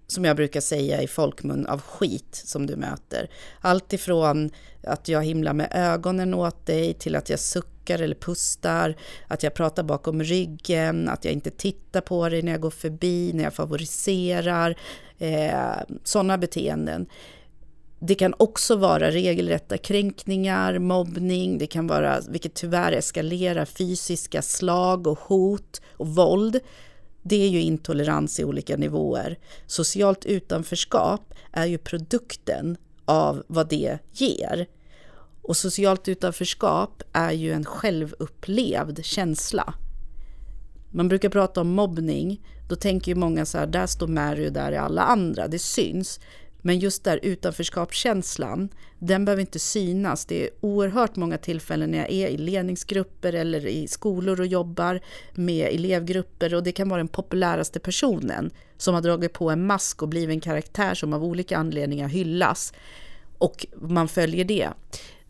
som 0.08 0.26
jag 0.26 0.36
brukar 0.36 0.62
säga 0.62 1.02
i 1.02 1.08
folkmun 1.08 1.66
av 1.66 1.82
skit 1.82 2.42
som 2.46 2.66
du 2.66 2.76
möter. 2.76 3.30
Allt 3.62 3.94
ifrån 3.94 4.50
att 4.84 5.08
jag 5.08 5.24
himlar 5.24 5.54
med 5.54 5.72
ögonen 5.72 6.34
åt 6.34 6.66
dig 6.66 6.94
till 6.94 7.16
att 7.16 7.30
jag 7.30 7.40
suckar 7.40 8.02
eller 8.02 8.16
pustar, 8.16 8.96
att 9.28 9.44
jag 9.44 9.54
pratar 9.54 9.84
bakom 9.84 10.24
ryggen, 10.24 11.10
att 11.10 11.26
jag 11.26 11.34
inte 11.34 11.52
tittar 11.52 12.02
på 12.02 12.30
dig 12.30 12.42
när 12.42 12.52
jag 12.52 12.62
går 12.62 12.70
förbi, 12.70 13.32
när 13.34 13.44
jag 13.44 13.54
favoriserar, 13.54 14.78
eh, 15.18 15.78
sådana 16.04 16.38
beteenden. 16.38 17.08
Det 18.00 18.16
kan 18.16 18.34
också 18.38 18.76
vara 18.76 19.12
regelrätta 19.12 19.78
kränkningar, 19.78 20.80
mobbning, 20.80 21.58
det 21.58 21.68
kan 21.68 21.88
vara, 21.88 22.20
vilket 22.30 22.54
tyvärr 22.54 22.92
eskalerar, 22.92 23.66
fysiska 23.66 24.42
slag 24.42 25.08
och 25.08 25.20
hot 25.20 25.82
och 25.98 26.08
våld. 26.08 26.60
Det 27.24 27.36
är 27.36 27.50
ju 27.50 27.62
intolerans 27.62 28.40
i 28.40 28.44
olika 28.44 28.78
nivåer. 28.78 29.38
Socialt 29.68 30.26
utanförskap 30.26 31.34
är 31.52 31.66
ju 31.66 31.78
produkten 31.78 32.78
av 33.06 33.44
vad 33.48 33.70
det 33.70 34.00
ger. 34.12 34.68
Och 35.42 35.58
socialt 35.58 36.08
utanförskap 36.08 37.04
är 37.14 37.32
ju 37.32 37.52
en 37.52 37.66
självupplevd 37.66 39.06
känsla. 39.06 39.74
Man 40.92 41.08
brukar 41.08 41.30
prata 41.30 41.62
om 41.62 41.70
mobbning, 41.70 42.42
då 42.70 42.76
tänker 42.76 43.12
ju 43.12 43.16
många 43.16 43.46
så 43.46 43.58
här, 43.58 43.68
där 43.68 43.88
står 43.88 44.08
Mary 44.08 44.48
och 44.48 44.54
där 44.54 44.72
är 44.72 44.80
alla 44.80 45.02
andra, 45.02 45.48
det 45.48 45.60
syns. 45.60 46.20
Men 46.62 46.80
just 46.80 47.04
där 47.04 47.20
utanförskapskänslan, 47.24 48.70
den 49.00 49.26
behöver 49.26 49.42
inte 49.42 49.60
synas. 49.60 50.26
Det 50.26 50.44
är 50.44 50.50
oerhört 50.62 51.16
många 51.16 51.38
tillfällen 51.38 51.92
när 51.92 51.98
jag 51.98 52.12
är 52.12 52.28
i 52.28 52.38
ledningsgrupper 52.38 53.34
eller 53.34 53.68
i 53.68 53.88
skolor 53.88 54.40
och 54.40 54.48
jobbar 54.48 55.00
med 55.34 55.68
elevgrupper 55.74 56.54
och 56.54 56.64
det 56.64 56.72
kan 56.72 56.90
vara 56.90 56.98
den 56.98 57.08
populäraste 57.08 57.80
personen 57.80 58.52
som 58.78 58.94
har 58.94 59.02
dragit 59.02 59.34
på 59.34 59.50
en 59.50 59.66
mask 59.66 60.02
och 60.02 60.10
blivit 60.10 60.34
en 60.34 60.42
karaktär 60.42 60.94
som 60.94 61.14
av 61.14 61.24
olika 61.24 61.58
anledningar 61.58 62.08
hyllas. 62.08 62.74
Och 63.38 63.66
man 63.76 64.08
följer 64.08 64.46
det. 64.46 64.70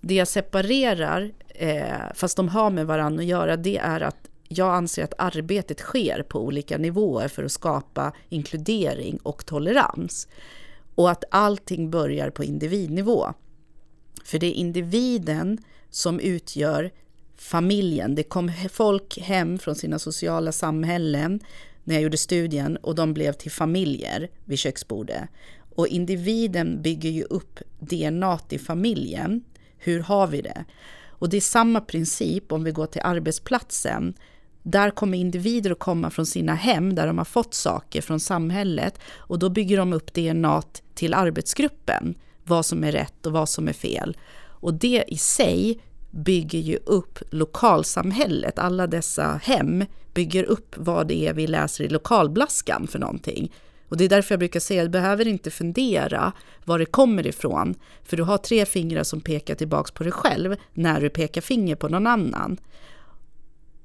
Det 0.02 0.16
jag 0.16 0.28
separerar, 0.28 1.32
eh, 1.50 2.14
fast 2.16 2.38
de 2.38 2.50
har 2.50 2.70
med 2.70 2.88
varandra 2.88 3.22
att 3.22 3.28
göra, 3.28 3.58
det 3.58 3.78
är 3.78 4.02
att 4.02 4.30
jag 4.48 4.76
anser 4.76 5.04
att 5.04 5.14
arbetet 5.18 5.80
sker 5.80 6.24
på 6.24 6.40
olika 6.46 6.78
nivåer 6.78 7.28
för 7.28 7.44
att 7.44 7.52
skapa 7.52 8.14
inkludering 8.30 9.20
och 9.24 9.46
tolerans 9.46 10.28
och 11.00 11.12
att 11.12 11.24
allting 11.32 11.92
börjar 11.92 12.30
på 12.30 12.44
individnivå. 12.44 13.34
För 14.24 14.40
det 14.40 14.48
är 14.48 14.54
individen 14.54 15.58
som 15.90 16.20
utgör 16.20 16.92
familjen. 17.38 18.16
Det 18.16 18.24
kom 18.24 18.52
folk 18.72 19.20
hem 19.20 19.58
från 19.58 19.76
sina 19.76 20.00
sociala 20.00 20.52
samhällen 20.52 21.40
när 21.84 21.96
jag 21.96 22.02
gjorde 22.04 22.18
studien 22.18 22.78
och 22.78 22.96
de 22.96 23.14
blev 23.14 23.34
till 23.34 23.52
familjer 23.52 24.30
vid 24.46 24.60
köksbordet. 24.60 25.30
Och 25.76 25.88
individen 25.88 26.82
bygger 26.82 27.10
ju 27.10 27.24
upp 27.24 27.60
DNA 27.80 28.40
i 28.50 28.58
familjen. 28.58 29.44
Hur 29.78 30.00
har 30.00 30.28
vi 30.28 30.42
det? 30.42 30.66
Och 31.08 31.30
det 31.30 31.38
är 31.38 31.42
samma 31.42 31.82
princip 31.82 32.52
om 32.52 32.64
vi 32.64 32.72
går 32.72 32.86
till 32.86 33.02
arbetsplatsen. 33.04 34.14
Där 34.72 34.90
kommer 34.90 35.18
individer 35.18 35.72
att 35.72 35.80
komma 35.80 36.10
från 36.10 36.26
sina 36.26 36.56
hem 36.56 36.96
där 36.96 37.08
de 37.08 37.18
har 37.18 37.26
fått 37.26 37.54
saker 37.54 38.02
från 38.02 38.20
samhället 38.20 39.00
och 39.16 39.40
då 39.40 39.50
bygger 39.50 39.78
de 39.78 39.94
upp 39.94 40.14
DNA 40.14 40.62
till 40.96 41.14
arbetsgruppen, 41.14 42.16
vad 42.44 42.66
som 42.66 42.84
är 42.84 42.92
rätt 42.92 43.26
och 43.26 43.32
vad 43.32 43.50
som 43.50 43.68
är 43.68 43.74
fel. 43.74 44.18
Och 44.42 44.74
det 44.74 45.04
i 45.08 45.18
sig 45.18 45.80
bygger 46.12 46.60
ju 46.60 46.80
upp 46.86 47.20
lokalsamhället, 47.30 48.60
alla 48.60 48.88
dessa 48.88 49.40
hem 49.44 49.86
bygger 50.14 50.44
upp 50.44 50.76
vad 50.78 51.08
det 51.08 51.28
är 51.28 51.34
vi 51.34 51.48
läser 51.48 51.84
i 51.84 51.90
lokalblaskan 51.90 52.88
för 52.88 53.00
någonting. 53.00 53.54
Och 53.90 53.98
det 53.98 54.06
är 54.06 54.10
därför 54.10 54.34
jag 54.34 54.40
brukar 54.40 54.60
säga 54.60 54.82
att 54.82 54.88
du 54.88 54.92
behöver 54.92 55.28
inte 55.28 55.52
fundera 55.52 56.32
var 56.66 56.80
det 56.80 56.86
kommer 56.86 57.28
ifrån, 57.28 57.76
för 58.04 58.18
du 58.18 58.24
har 58.24 58.38
tre 58.38 58.66
fingrar 58.66 59.04
som 59.04 59.22
pekar 59.22 59.56
tillbaks 59.56 59.92
på 59.92 60.04
dig 60.04 60.12
själv 60.12 60.56
när 60.74 61.02
du 61.02 61.10
pekar 61.10 61.42
finger 61.42 61.76
på 61.76 61.88
någon 61.90 62.08
annan. 62.08 62.58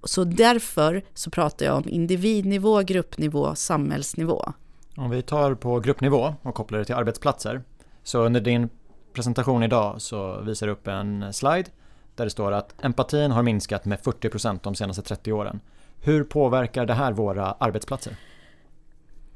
Så 0.06 0.24
därför 0.24 1.02
så 1.14 1.30
pratar 1.30 1.66
jag 1.66 1.76
om 1.76 1.88
individnivå, 1.88 2.80
gruppnivå, 2.80 3.54
samhällsnivå. 3.54 4.52
Om 4.96 5.10
vi 5.10 5.22
tar 5.22 5.54
på 5.54 5.80
gruppnivå 5.80 6.34
och 6.42 6.54
kopplar 6.54 6.78
det 6.78 6.84
till 6.84 6.94
arbetsplatser. 6.94 7.62
Så 8.02 8.18
under 8.18 8.40
din 8.40 8.68
presentation 9.12 9.62
idag 9.62 10.02
så 10.02 10.40
visar 10.40 10.66
du 10.66 10.72
upp 10.72 10.86
en 10.88 11.32
slide 11.32 11.70
där 12.16 12.24
det 12.24 12.30
står 12.30 12.52
att 12.52 12.84
empatin 12.84 13.30
har 13.30 13.42
minskat 13.42 13.84
med 13.84 13.98
40% 13.98 14.58
de 14.62 14.74
senaste 14.74 15.02
30 15.02 15.32
åren. 15.32 15.60
Hur 16.00 16.24
påverkar 16.24 16.86
det 16.86 16.94
här 16.94 17.12
våra 17.12 17.52
arbetsplatser? 17.52 18.16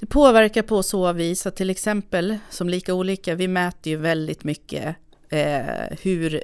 Det 0.00 0.06
påverkar 0.06 0.62
på 0.62 0.82
så 0.82 1.12
vis 1.12 1.46
att 1.46 1.56
till 1.56 1.70
exempel, 1.70 2.38
som 2.50 2.68
lika 2.68 2.94
olika, 2.94 3.34
vi 3.34 3.48
mäter 3.48 3.90
ju 3.90 3.96
väldigt 3.96 4.44
mycket 4.44 4.96
eh, 5.30 5.98
hur 6.02 6.42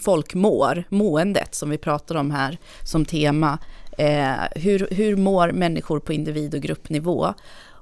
folk 0.00 0.34
mår, 0.34 0.84
måendet 0.88 1.54
som 1.54 1.70
vi 1.70 1.78
pratar 1.78 2.14
om 2.14 2.30
här 2.30 2.58
som 2.84 3.04
tema. 3.04 3.58
Eh, 3.98 4.34
hur, 4.54 4.88
hur 4.90 5.16
mår 5.16 5.52
människor 5.52 6.00
på 6.00 6.12
individ 6.12 6.54
och 6.54 6.60
gruppnivå? 6.60 7.34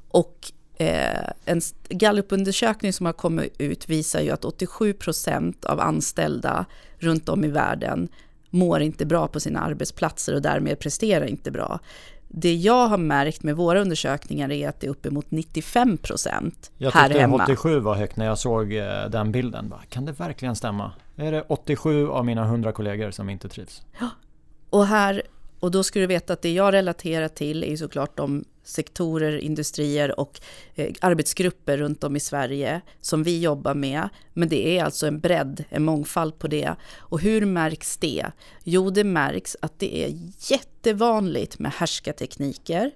Och 0.09 0.53
eh, 0.79 1.31
en 1.45 1.61
gallupundersökning 1.89 2.93
som 2.93 3.07
har 3.07 3.13
kommit 3.13 3.55
ut 3.59 3.89
visar 3.89 4.21
ju 4.21 4.31
att 4.31 4.45
87 4.45 4.93
procent 4.93 5.65
av 5.65 5.81
anställda 5.81 6.65
runt 6.99 7.29
om 7.29 7.45
i 7.45 7.49
världen 7.49 8.09
mår 8.51 8.83
inte 8.83 9.07
bra 9.07 9.29
på 9.29 9.41
sina 9.41 9.61
arbetsplatser 9.61 10.35
och 10.35 10.43
därmed 10.43 10.79
presterar 10.79 11.25
inte 11.25 11.51
bra. 11.51 11.81
Det 12.29 12.55
jag 12.55 12.89
har 12.89 12.99
märkt 12.99 13.43
med 13.43 13.57
våra 13.57 13.81
undersökningar 13.81 14.53
är 14.53 14.69
att 14.69 14.81
det 14.81 14.87
är 14.87 14.91
uppemot 14.91 15.31
95 15.31 15.99
procent 15.99 16.71
här 16.81 17.11
hemma. 17.11 17.39
Jag 17.39 17.47
tyckte 17.47 17.53
87 17.53 17.81
var 17.81 17.95
högt 17.95 18.17
när 18.17 18.27
jag 18.27 18.39
såg 18.39 18.73
eh, 18.73 19.05
den 19.11 19.33
bilden. 19.33 19.75
Kan 19.89 20.05
det 20.05 20.13
verkligen 20.13 20.57
stämma? 20.57 20.93
Är 21.17 21.33
det 21.33 21.45
87 21.49 22.09
av 22.09 22.25
mina 22.25 22.45
100 22.45 22.73
kollegor 22.73 23.11
som 23.11 23.31
inte 23.31 23.49
trivs? 23.49 23.83
Ja, 24.01 24.09
och 24.71 24.87
här 24.87 25.23
och 25.61 25.71
då 25.71 25.83
ska 25.83 26.01
du 26.01 26.07
veta 26.07 26.33
att 26.33 26.43
det 26.43 26.53
jag 26.53 26.75
relaterar 26.75 27.29
till 27.29 27.65
är 27.65 27.77
såklart 27.77 28.17
de 28.17 28.45
sektorer, 28.65 29.39
industrier 29.39 30.21
och 30.21 30.41
eh, 30.75 30.95
arbetsgrupper 31.01 31.77
runt 31.77 32.05
om 32.05 32.17
i 32.17 32.21
Sverige 32.21 32.81
som 33.01 33.23
vi 33.23 33.41
jobbar 33.41 33.75
med. 33.75 34.09
Men 34.33 34.49
det 34.49 34.79
är 34.79 34.85
alltså 34.85 35.07
en 35.07 35.21
bredd, 35.21 35.65
en 35.69 35.85
mångfald 35.85 36.39
på 36.39 36.49
det. 36.49 36.75
Och 36.97 37.21
hur 37.21 37.47
märks 37.47 37.97
det? 37.97 38.27
Jo, 38.65 38.91
det 38.91 39.05
märks 39.05 39.57
att 39.63 39.79
det 39.79 40.05
är 40.05 40.19
jättevanligt 40.39 41.59
med 41.59 41.73
härskartekniker. 41.73 42.91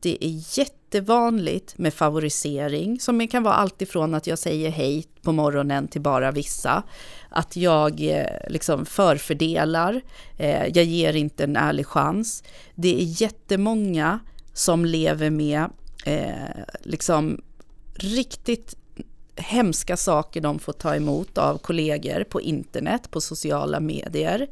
Det 0.00 0.24
är 0.24 0.58
jättevanligt 0.58 1.78
med 1.78 1.94
favorisering, 1.94 3.00
som 3.00 3.28
kan 3.28 3.42
vara 3.42 3.54
allt 3.54 3.82
ifrån 3.82 4.14
att 4.14 4.26
jag 4.26 4.38
säger 4.38 4.70
hej 4.70 5.06
på 5.22 5.32
morgonen 5.32 5.88
till 5.88 6.00
bara 6.00 6.30
vissa. 6.30 6.82
Att 7.28 7.56
jag 7.56 8.00
eh, 8.00 8.26
liksom 8.48 8.86
förfördelar, 8.86 10.00
eh, 10.38 10.66
jag 10.66 10.84
ger 10.84 11.16
inte 11.16 11.44
en 11.44 11.56
ärlig 11.56 11.86
chans. 11.86 12.44
Det 12.74 13.02
är 13.02 13.22
jättemånga 13.22 14.20
som 14.52 14.84
lever 14.84 15.30
med 15.30 15.70
eh, 16.06 16.64
liksom 16.82 17.40
riktigt 17.94 18.74
hemska 19.36 19.96
saker 19.96 20.40
de 20.40 20.58
får 20.58 20.72
ta 20.72 20.96
emot 20.96 21.38
av 21.38 21.58
kollegor 21.58 22.24
på 22.24 22.40
internet, 22.40 23.10
på 23.10 23.20
sociala 23.20 23.80
medier. 23.80 24.48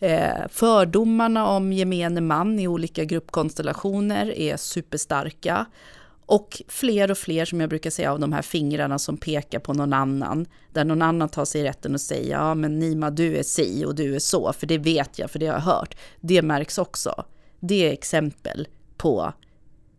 Eh, 0.00 0.48
fördomarna 0.48 1.46
om 1.46 1.72
gemene 1.72 2.20
man 2.20 2.58
i 2.58 2.68
olika 2.68 3.04
gruppkonstellationer 3.04 4.38
är 4.38 4.56
superstarka. 4.56 5.66
Och 6.26 6.62
fler 6.68 7.10
och 7.10 7.18
fler, 7.18 7.44
som 7.44 7.60
jag 7.60 7.70
brukar 7.70 7.90
säga, 7.90 8.12
av 8.12 8.20
de 8.20 8.32
här 8.32 8.42
fingrarna 8.42 8.98
som 8.98 9.16
pekar 9.16 9.58
på 9.58 9.72
någon 9.72 9.92
annan. 9.92 10.46
Där 10.72 10.84
någon 10.84 11.02
annan 11.02 11.28
tar 11.28 11.44
sig 11.44 11.62
rätten 11.62 11.94
och 11.94 12.00
säger, 12.00 12.30
ja 12.30 12.54
men 12.54 12.78
Nima 12.78 13.10
du 13.10 13.36
är 13.36 13.42
si 13.42 13.84
och 13.84 13.94
du 13.94 14.14
är 14.14 14.18
så, 14.18 14.52
för 14.52 14.66
det 14.66 14.78
vet 14.78 15.18
jag, 15.18 15.30
för 15.30 15.38
det 15.38 15.46
har 15.46 15.54
jag 15.54 15.60
hört. 15.60 15.96
Det 16.20 16.42
märks 16.42 16.78
också. 16.78 17.24
Det 17.60 17.88
är 17.88 17.92
exempel 17.92 18.68
på 18.96 19.32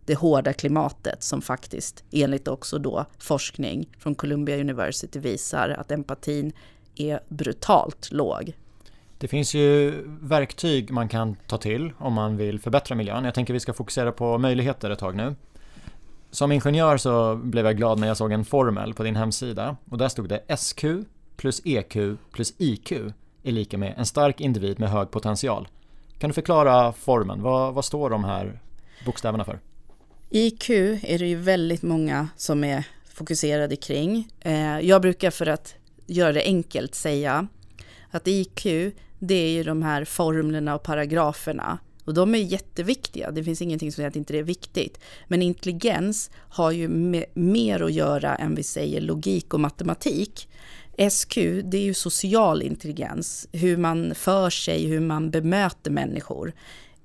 det 0.06 0.16
hårda 0.16 0.54
klimatet 0.54 1.24
som 1.24 1.42
faktiskt 1.42 2.04
enligt 2.12 2.48
också 2.48 2.78
då 2.78 3.06
forskning 3.18 3.90
från 4.00 4.16
Columbia 4.16 4.60
University 4.60 5.20
visar 5.20 5.70
att 5.70 5.92
empatin 5.92 6.54
är 6.96 7.20
brutalt 7.30 8.12
låg. 8.12 8.54
Det 9.22 9.28
finns 9.28 9.54
ju 9.54 10.04
verktyg 10.22 10.92
man 10.92 11.10
kan 11.10 11.36
ta 11.48 11.58
till 11.58 11.94
om 11.98 12.14
man 12.14 12.38
vill 12.38 12.60
förbättra 12.60 12.96
miljön. 12.96 13.26
Jag 13.26 13.34
tänker 13.34 13.54
vi 13.54 13.60
ska 13.60 13.74
fokusera 13.74 14.12
på 14.12 14.38
möjligheter 14.38 14.90
ett 14.90 15.00
tag 15.00 15.16
nu. 15.16 15.36
Som 16.32 16.52
ingenjör 16.52 16.98
så 16.98 17.36
blev 17.36 17.66
jag 17.66 17.78
glad 17.78 18.00
när 18.00 18.08
jag 18.08 18.18
såg 18.18 18.32
en 18.32 18.46
formel 18.46 18.94
på 18.94 19.04
din 19.04 19.16
hemsida 19.16 19.78
och 19.90 19.98
där 19.98 20.10
stod 20.10 20.30
det 20.30 20.58
SQ 20.58 20.86
plus 21.38 21.62
EQ 21.66 21.98
plus 22.32 22.54
IQ 22.58 22.92
är 23.44 23.52
lika 23.52 23.78
med 23.78 23.94
en 23.98 24.06
stark 24.06 24.42
individ 24.42 24.80
med 24.80 24.90
hög 24.90 25.12
potential. 25.12 25.68
Kan 26.18 26.30
du 26.30 26.34
förklara 26.34 26.94
formeln? 26.94 27.42
Vad, 27.42 27.74
vad 27.74 27.86
står 27.86 28.10
de 28.10 28.24
här 28.24 28.60
bokstäverna 29.06 29.44
för? 29.44 29.60
IQ 30.30 30.70
är 31.04 31.20
det 31.20 31.28
ju 31.28 31.36
väldigt 31.36 31.82
många 31.82 32.28
som 32.38 32.64
är 32.64 32.88
fokuserade 33.06 33.76
kring. 33.76 34.28
Eh, 34.40 34.80
jag 34.80 35.02
brukar 35.02 35.32
för 35.32 35.48
att 35.48 35.76
göra 36.06 36.32
det 36.32 36.44
enkelt 36.44 36.96
säga 36.96 37.48
att 38.12 38.28
IQ 38.28 38.66
det 39.22 39.36
är 39.36 39.52
ju 39.52 39.64
de 39.64 39.82
här 39.82 40.06
formlerna 40.06 40.76
och 40.76 40.84
paragraferna 40.84 41.80
och 42.06 42.14
de 42.14 42.36
är 42.36 42.40
jätteviktiga, 42.40 43.32
det 43.32 43.44
finns 43.44 43.62
ingenting 43.62 43.92
som 43.92 43.96
säger 43.96 44.10
att 44.10 44.16
inte 44.16 44.34
det 44.34 44.40
är 44.40 44.44
viktigt. 44.44 45.00
Men 45.28 45.42
intelligens 45.42 46.32
har 46.36 46.72
ju 46.72 46.88
mer 47.34 47.84
att 47.84 47.94
göra 47.94 48.36
än 48.36 48.56
vi 48.56 48.64
säger 48.64 49.02
logik 49.02 49.54
och 49.54 49.60
matematik. 49.60 50.48
SQ, 51.10 51.36
det 51.64 51.78
är 51.78 51.82
ju 51.82 51.94
social 51.94 52.62
intelligens, 52.62 53.48
hur 53.52 53.78
man 53.78 54.16
för 54.16 54.50
sig, 54.50 54.88
hur 54.88 55.00
man 55.00 55.32
bemöter 55.32 55.92
människor. 55.92 56.54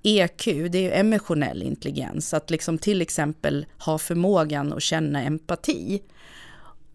EQ, 0.03 0.45
det 0.45 0.79
är 0.79 0.83
ju 0.83 0.93
emotionell 0.93 1.63
intelligens, 1.63 2.35
att 2.35 2.51
liksom 2.51 2.79
till 2.79 3.03
exempel 3.03 3.67
ha 3.79 3.99
förmågan 3.99 4.73
att 4.73 4.83
känna 4.83 5.23
empati. 5.23 6.03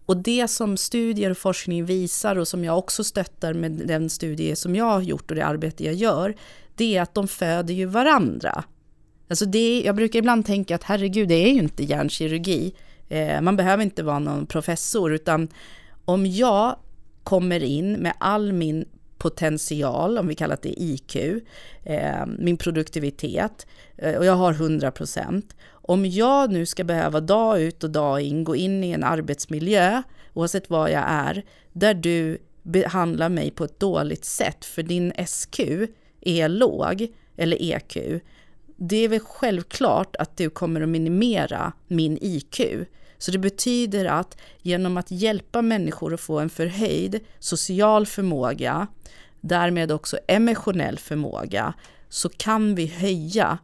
Och 0.05 0.17
det 0.17 0.47
som 0.47 0.77
studier 0.77 1.29
och 1.29 1.37
forskning 1.37 1.85
visar 1.85 2.35
och 2.35 2.47
som 2.47 2.63
jag 2.63 2.77
också 2.77 3.03
stöttar 3.03 3.53
med 3.53 3.71
den 3.71 4.09
studie 4.09 4.55
som 4.55 4.75
jag 4.75 4.85
har 4.85 5.01
gjort 5.01 5.31
och 5.31 5.35
det 5.35 5.45
arbete 5.45 5.85
jag 5.85 5.93
gör, 5.93 6.35
det 6.75 6.97
är 6.97 7.01
att 7.01 7.13
de 7.13 7.27
föder 7.27 7.73
ju 7.73 7.85
varandra. 7.85 8.63
Alltså 9.29 9.45
det, 9.45 9.81
jag 9.85 9.95
brukar 9.95 10.19
ibland 10.19 10.45
tänka 10.45 10.75
att 10.75 10.83
herregud, 10.83 11.27
det 11.27 11.35
är 11.49 11.53
ju 11.53 11.59
inte 11.59 11.83
hjärnkirurgi. 11.83 12.75
Eh, 13.09 13.41
man 13.41 13.55
behöver 13.55 13.83
inte 13.83 14.03
vara 14.03 14.19
någon 14.19 14.45
professor, 14.45 15.13
utan 15.13 15.47
om 16.05 16.25
jag 16.25 16.75
kommer 17.23 17.63
in 17.63 17.93
med 17.93 18.13
all 18.17 18.53
min 18.53 18.85
potential, 19.17 20.17
om 20.17 20.27
vi 20.27 20.35
kallar 20.35 20.57
det 20.61 20.81
IQ, 20.81 21.15
eh, 21.83 22.25
min 22.39 22.57
produktivitet, 22.57 23.67
eh, 23.97 24.15
och 24.15 24.25
jag 24.25 24.35
har 24.35 24.53
100 24.53 24.91
procent. 24.91 25.55
Om 25.81 26.05
jag 26.05 26.51
nu 26.51 26.65
ska 26.65 26.83
behöva 26.83 27.19
dag 27.19 27.61
ut 27.61 27.83
och 27.83 27.89
dag 27.89 28.21
in 28.21 28.43
gå 28.43 28.55
in 28.55 28.83
i 28.83 28.91
en 28.91 29.03
arbetsmiljö, 29.03 30.01
oavsett 30.33 30.69
vad 30.69 30.91
jag 30.91 31.03
är, 31.07 31.43
där 31.73 31.93
du 31.93 32.37
behandlar 32.63 33.29
mig 33.29 33.51
på 33.51 33.63
ett 33.63 33.79
dåligt 33.79 34.25
sätt 34.25 34.65
för 34.65 34.83
din 34.83 35.13
SQ 35.27 35.59
är 36.21 36.49
låg, 36.49 37.07
eller 37.37 37.57
EQ, 37.61 38.21
det 38.75 38.97
är 38.97 39.07
väl 39.07 39.19
självklart 39.19 40.15
att 40.15 40.37
du 40.37 40.49
kommer 40.49 40.81
att 40.81 40.89
minimera 40.89 41.73
min 41.87 42.17
IQ. 42.21 42.61
Så 43.17 43.31
det 43.31 43.37
betyder 43.37 44.05
att 44.05 44.37
genom 44.61 44.97
att 44.97 45.11
hjälpa 45.11 45.61
människor 45.61 46.13
att 46.13 46.21
få 46.21 46.39
en 46.39 46.49
förhöjd 46.49 47.19
social 47.39 48.05
förmåga, 48.05 48.87
därmed 49.41 49.91
också 49.91 50.17
emotionell 50.27 50.97
förmåga, 50.97 51.73
så 52.09 52.29
kan 52.29 52.75
vi 52.75 52.85
höja 52.85 53.57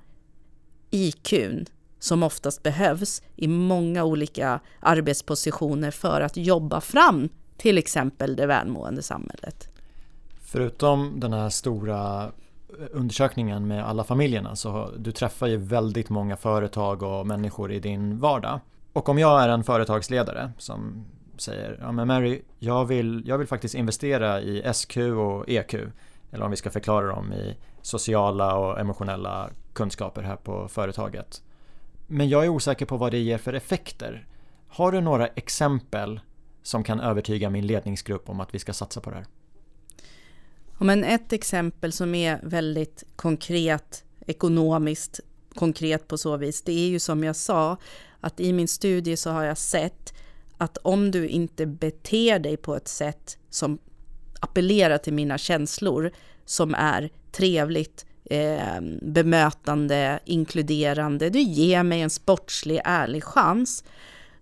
IQn 0.91 1.65
som 1.99 2.23
oftast 2.23 2.63
behövs 2.63 3.21
i 3.35 3.47
många 3.47 4.03
olika 4.03 4.59
arbetspositioner 4.79 5.91
för 5.91 6.21
att 6.21 6.37
jobba 6.37 6.81
fram 6.81 7.29
till 7.57 7.77
exempel 7.77 8.35
det 8.35 8.45
välmående 8.45 9.01
samhället. 9.01 9.69
Förutom 10.41 11.19
den 11.19 11.33
här 11.33 11.49
stora 11.49 12.23
eh, 12.23 12.29
undersökningen 12.91 13.67
med 13.67 13.85
alla 13.87 14.03
familjerna 14.03 14.55
så 14.55 14.91
du 14.97 15.11
träffar 15.11 15.47
ju 15.47 15.57
väldigt 15.57 16.09
många 16.09 16.37
företag 16.37 17.03
och 17.03 17.27
människor 17.27 17.71
i 17.71 17.79
din 17.79 18.19
vardag. 18.19 18.59
Och 18.93 19.09
om 19.09 19.19
jag 19.19 19.43
är 19.43 19.49
en 19.49 19.63
företagsledare 19.63 20.51
som 20.57 21.05
säger 21.37 21.77
ja 21.81 21.91
men 21.91 22.07
Mary, 22.07 22.41
jag 22.59 22.85
vill, 22.85 23.23
jag 23.25 23.37
vill 23.37 23.47
faktiskt 23.47 23.75
investera 23.75 24.41
i 24.41 24.73
SQ 24.73 24.97
och 24.97 25.49
EQ 25.49 25.73
eller 26.31 26.45
om 26.45 26.51
vi 26.51 26.57
ska 26.57 26.69
förklara 26.69 27.07
dem 27.07 27.33
i 27.33 27.57
sociala 27.81 28.55
och 28.55 28.79
emotionella 28.79 29.49
kunskaper 29.73 30.21
här 30.21 30.35
på 30.35 30.67
företaget. 30.67 31.41
Men 32.07 32.29
jag 32.29 32.45
är 32.45 32.49
osäker 32.49 32.85
på 32.85 32.97
vad 32.97 33.11
det 33.11 33.19
ger 33.19 33.37
för 33.37 33.53
effekter. 33.53 34.27
Har 34.67 34.91
du 34.91 35.01
några 35.01 35.27
exempel 35.27 36.19
som 36.63 36.83
kan 36.83 36.99
övertyga 36.99 37.49
min 37.49 37.67
ledningsgrupp 37.67 38.29
om 38.29 38.39
att 38.39 38.55
vi 38.55 38.59
ska 38.59 38.73
satsa 38.73 39.01
på 39.01 39.09
det 39.09 39.15
här? 39.15 39.25
Men 40.79 41.03
ett 41.03 41.33
exempel 41.33 41.91
som 41.91 42.15
är 42.15 42.39
väldigt 42.43 43.03
konkret, 43.15 44.03
ekonomiskt 44.25 45.19
konkret 45.55 46.07
på 46.07 46.17
så 46.17 46.37
vis, 46.37 46.61
det 46.61 46.71
är 46.71 46.89
ju 46.89 46.99
som 46.99 47.23
jag 47.23 47.35
sa, 47.35 47.77
att 48.19 48.39
i 48.39 48.53
min 48.53 48.67
studie 48.67 49.17
så 49.17 49.29
har 49.31 49.43
jag 49.43 49.57
sett 49.57 50.13
att 50.57 50.77
om 50.77 51.11
du 51.11 51.27
inte 51.27 51.65
beter 51.65 52.39
dig 52.39 52.57
på 52.57 52.75
ett 52.75 52.87
sätt 52.87 53.37
som 53.49 53.77
appellerar 54.39 54.97
till 54.97 55.13
mina 55.13 55.37
känslor, 55.37 56.11
som 56.45 56.75
är 56.75 57.09
trevligt, 57.31 58.05
eh, 58.29 58.81
bemötande, 59.01 60.19
inkluderande, 60.25 61.29
du 61.29 61.39
ger 61.39 61.83
mig 61.83 62.01
en 62.01 62.09
sportslig, 62.09 62.81
ärlig 62.83 63.23
chans, 63.23 63.83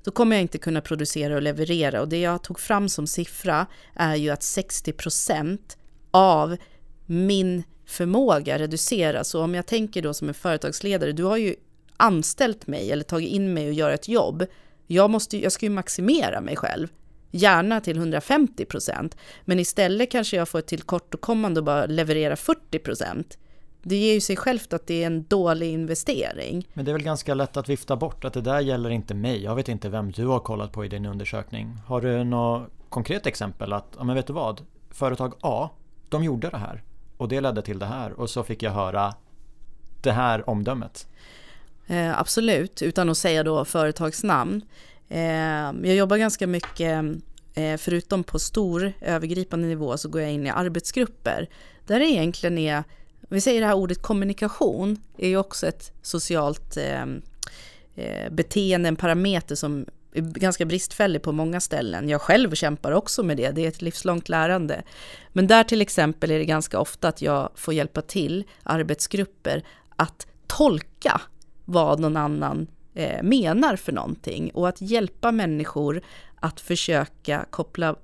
då 0.03 0.11
kommer 0.11 0.35
jag 0.35 0.41
inte 0.41 0.57
kunna 0.57 0.81
producera 0.81 1.35
och 1.35 1.41
leverera. 1.41 2.01
Och 2.01 2.09
det 2.09 2.21
jag 2.21 2.43
tog 2.43 2.59
fram 2.59 2.89
som 2.89 3.07
siffra 3.07 3.65
är 3.93 4.15
ju 4.15 4.29
att 4.29 4.43
60 4.43 4.91
procent 4.91 5.77
av 6.11 6.57
min 7.05 7.63
förmåga 7.85 8.59
reduceras. 8.59 9.29
Så 9.29 9.43
om 9.43 9.55
jag 9.55 9.65
tänker 9.65 10.01
då 10.01 10.13
som 10.13 10.27
en 10.27 10.33
företagsledare, 10.33 11.11
du 11.11 11.23
har 11.23 11.37
ju 11.37 11.55
anställt 11.97 12.67
mig 12.67 12.91
eller 12.91 13.03
tagit 13.03 13.29
in 13.29 13.53
mig 13.53 13.67
och 13.67 13.73
gör 13.73 13.89
ett 13.89 14.07
jobb. 14.07 14.45
Jag, 14.87 15.09
måste, 15.09 15.37
jag 15.37 15.51
ska 15.51 15.65
ju 15.65 15.69
maximera 15.69 16.41
mig 16.41 16.55
själv, 16.55 16.87
gärna 17.31 17.81
till 17.81 17.97
150 17.97 18.65
procent. 18.65 19.17
Men 19.45 19.59
istället 19.59 20.11
kanske 20.11 20.37
jag 20.37 20.49
får 20.49 20.59
ett 20.59 20.67
tillkortakommande 20.67 21.59
och 21.59 21.65
bara 21.65 21.85
leverera 21.85 22.35
40 22.35 22.79
procent. 22.79 23.37
Det 23.87 23.95
ger 23.95 24.13
ju 24.13 24.21
sig 24.21 24.35
självt 24.35 24.73
att 24.73 24.87
det 24.87 25.03
är 25.03 25.07
en 25.07 25.23
dålig 25.23 25.71
investering. 25.71 26.67
Men 26.73 26.85
det 26.85 26.91
är 26.91 26.93
väl 26.93 27.03
ganska 27.03 27.33
lätt 27.33 27.57
att 27.57 27.69
vifta 27.69 27.95
bort 27.95 28.25
att 28.25 28.33
det 28.33 28.41
där 28.41 28.59
gäller 28.59 28.89
inte 28.89 29.13
mig. 29.13 29.43
Jag 29.43 29.55
vet 29.55 29.69
inte 29.69 29.89
vem 29.89 30.11
du 30.11 30.25
har 30.25 30.39
kollat 30.39 30.71
på 30.71 30.85
i 30.85 30.87
din 30.87 31.05
undersökning. 31.05 31.77
Har 31.87 32.01
du 32.01 32.23
något 32.23 32.69
konkret 32.89 33.25
exempel 33.25 33.73
att, 33.73 33.85
ja 33.97 34.03
men 34.03 34.15
vet 34.15 34.27
du 34.27 34.33
vad? 34.33 34.61
Företag 34.89 35.33
A 35.41 35.69
de 36.09 36.23
gjorde 36.23 36.49
det 36.49 36.57
här 36.57 36.83
och 37.17 37.27
det 37.27 37.41
ledde 37.41 37.61
till 37.61 37.79
det 37.79 37.85
här 37.85 38.11
och 38.11 38.29
så 38.29 38.43
fick 38.43 38.63
jag 38.63 38.71
höra 38.71 39.13
det 40.01 40.11
här 40.11 40.49
omdömet. 40.49 41.07
Eh, 41.87 42.19
absolut, 42.19 42.81
utan 42.81 43.09
att 43.09 43.17
säga 43.17 43.43
då 43.43 43.65
företagsnamn. 43.65 44.61
Eh, 45.09 45.21
jag 45.83 45.95
jobbar 45.95 46.17
ganska 46.17 46.47
mycket, 46.47 47.03
eh, 47.53 47.77
förutom 47.77 48.23
på 48.23 48.39
stor 48.39 48.93
övergripande 49.01 49.67
nivå, 49.67 49.97
så 49.97 50.09
går 50.09 50.21
jag 50.21 50.31
in 50.31 50.47
i 50.47 50.49
arbetsgrupper. 50.49 51.49
Där 51.87 51.99
det 51.99 52.05
egentligen 52.05 52.57
är, 52.57 52.83
vi 53.29 53.41
säger 53.41 53.61
det 53.61 53.67
här 53.67 53.73
ordet 53.73 54.01
kommunikation, 54.01 54.97
är 55.17 55.27
ju 55.27 55.37
också 55.37 55.67
ett 55.67 55.91
socialt 56.01 56.77
ehm, 56.77 57.21
eh, 57.95 58.31
beteende, 58.31 58.89
en 58.89 58.95
parameter 58.95 59.55
som 59.55 59.85
är 60.13 60.21
ganska 60.21 60.65
bristfällig 60.65 61.21
på 61.21 61.31
många 61.31 61.61
ställen. 61.61 62.09
Jag 62.09 62.21
själv 62.21 62.55
kämpar 62.55 62.91
också 62.91 63.23
med 63.23 63.37
det, 63.37 63.51
det 63.51 63.63
är 63.63 63.67
ett 63.67 63.81
livslångt 63.81 64.29
lärande. 64.29 64.83
Men 65.33 65.47
där 65.47 65.63
till 65.63 65.81
exempel 65.81 66.31
är 66.31 66.39
det 66.39 66.45
ganska 66.45 66.79
ofta 66.79 67.07
att 67.07 67.21
jag 67.21 67.49
får 67.55 67.73
hjälpa 67.73 68.01
till 68.01 68.43
arbetsgrupper 68.63 69.63
att 69.95 70.27
tolka 70.47 71.21
vad 71.65 71.99
någon 71.99 72.17
annan 72.17 72.67
eh, 72.93 73.23
menar 73.23 73.75
för 73.75 73.91
någonting 73.91 74.51
och 74.53 74.67
att 74.67 74.81
hjälpa 74.81 75.31
människor 75.31 76.01
att 76.39 76.59
försöka 76.59 77.45
koppla 77.49 77.95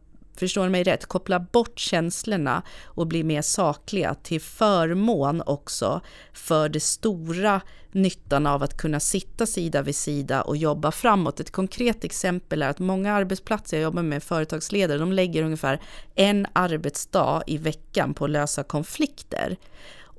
förstår 0.41 0.63
ni 0.63 0.69
mig 0.69 0.83
rätt, 0.83 1.05
koppla 1.05 1.39
bort 1.39 1.79
känslorna 1.79 2.61
och 2.85 3.07
bli 3.07 3.23
mer 3.23 3.41
sakliga 3.41 4.15
till 4.15 4.41
förmån 4.41 5.43
också 5.45 6.01
för 6.33 6.69
det 6.69 6.79
stora 6.79 7.61
nyttan 7.91 8.47
av 8.47 8.63
att 8.63 8.77
kunna 8.77 8.99
sitta 8.99 9.45
sida 9.45 9.81
vid 9.81 9.95
sida 9.95 10.41
och 10.41 10.57
jobba 10.57 10.91
framåt. 10.91 11.39
Ett 11.39 11.51
konkret 11.51 12.03
exempel 12.03 12.61
är 12.61 12.69
att 12.69 12.79
många 12.79 13.13
arbetsplatser, 13.13 13.77
jag 13.77 13.83
jobbar 13.83 14.03
med 14.03 14.23
företagsledare, 14.23 14.97
de 14.97 15.11
lägger 15.11 15.43
ungefär 15.43 15.81
en 16.15 16.47
arbetsdag 16.53 17.43
i 17.47 17.57
veckan 17.57 18.13
på 18.13 18.25
att 18.25 18.31
lösa 18.31 18.63
konflikter 18.63 19.57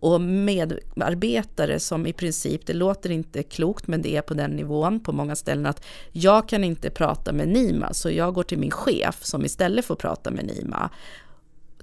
och 0.02 0.20
medarbetare 0.20 1.80
som 1.80 2.06
i 2.06 2.12
princip, 2.12 2.66
det 2.66 2.72
låter 2.72 3.10
inte 3.10 3.42
klokt 3.42 3.86
men 3.86 4.02
det 4.02 4.16
är 4.16 4.22
på 4.22 4.34
den 4.34 4.50
nivån 4.50 5.00
på 5.00 5.12
många 5.12 5.36
ställen 5.36 5.66
att 5.66 5.84
jag 6.12 6.48
kan 6.48 6.64
inte 6.64 6.90
prata 6.90 7.32
med 7.32 7.48
Nima 7.48 7.92
så 7.92 8.10
jag 8.10 8.34
går 8.34 8.42
till 8.42 8.58
min 8.58 8.70
chef 8.70 9.24
som 9.24 9.44
istället 9.44 9.84
får 9.84 9.94
prata 9.94 10.30
med 10.30 10.46
Nima. 10.46 10.90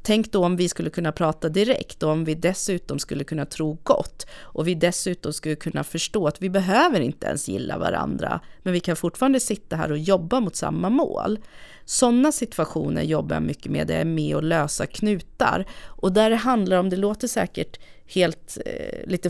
Tänk 0.01 0.31
då 0.31 0.45
om 0.45 0.55
vi 0.55 0.69
skulle 0.69 0.89
kunna 0.89 1.11
prata 1.11 1.49
direkt 1.49 2.03
och 2.03 2.09
om 2.09 2.25
vi 2.25 2.35
dessutom 2.35 2.99
skulle 2.99 3.23
kunna 3.23 3.45
tro 3.45 3.77
gott 3.83 4.25
och 4.33 4.67
vi 4.67 4.75
dessutom 4.75 5.33
skulle 5.33 5.55
kunna 5.55 5.83
förstå 5.83 6.27
att 6.27 6.41
vi 6.41 6.49
behöver 6.49 6.99
inte 6.99 7.27
ens 7.27 7.47
gilla 7.47 7.77
varandra, 7.77 8.39
men 8.63 8.73
vi 8.73 8.79
kan 8.79 8.95
fortfarande 8.95 9.39
sitta 9.39 9.75
här 9.75 9.91
och 9.91 9.97
jobba 9.97 10.39
mot 10.39 10.55
samma 10.55 10.89
mål. 10.89 11.39
Sådana 11.85 12.31
situationer 12.31 13.01
jobbar 13.01 13.35
jag 13.35 13.43
mycket 13.43 13.71
med, 13.71 13.87
det 13.87 13.95
är 13.95 14.05
med 14.05 14.35
att 14.35 14.43
lösa 14.43 14.85
knutar 14.85 15.65
och 15.85 16.11
där 16.11 16.29
det 16.29 16.35
handlar 16.35 16.77
om, 16.77 16.89
det 16.89 16.97
låter 16.97 17.27
säkert 17.27 17.79
helt 18.09 18.57
eh, 18.65 19.09
lite 19.09 19.29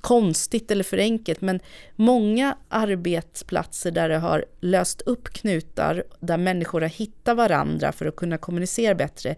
konstigt 0.00 0.70
eller 0.70 0.84
för 0.84 0.98
enkelt, 0.98 1.40
men 1.40 1.60
många 1.96 2.56
arbetsplatser 2.68 3.90
där 3.90 4.08
det 4.08 4.18
har 4.18 4.44
löst 4.60 5.00
upp 5.00 5.28
knutar, 5.28 6.04
där 6.20 6.38
människor 6.38 6.80
har 6.80 6.88
hittat 6.88 7.36
varandra 7.36 7.92
för 7.92 8.06
att 8.06 8.16
kunna 8.16 8.38
kommunicera 8.38 8.94
bättre, 8.94 9.36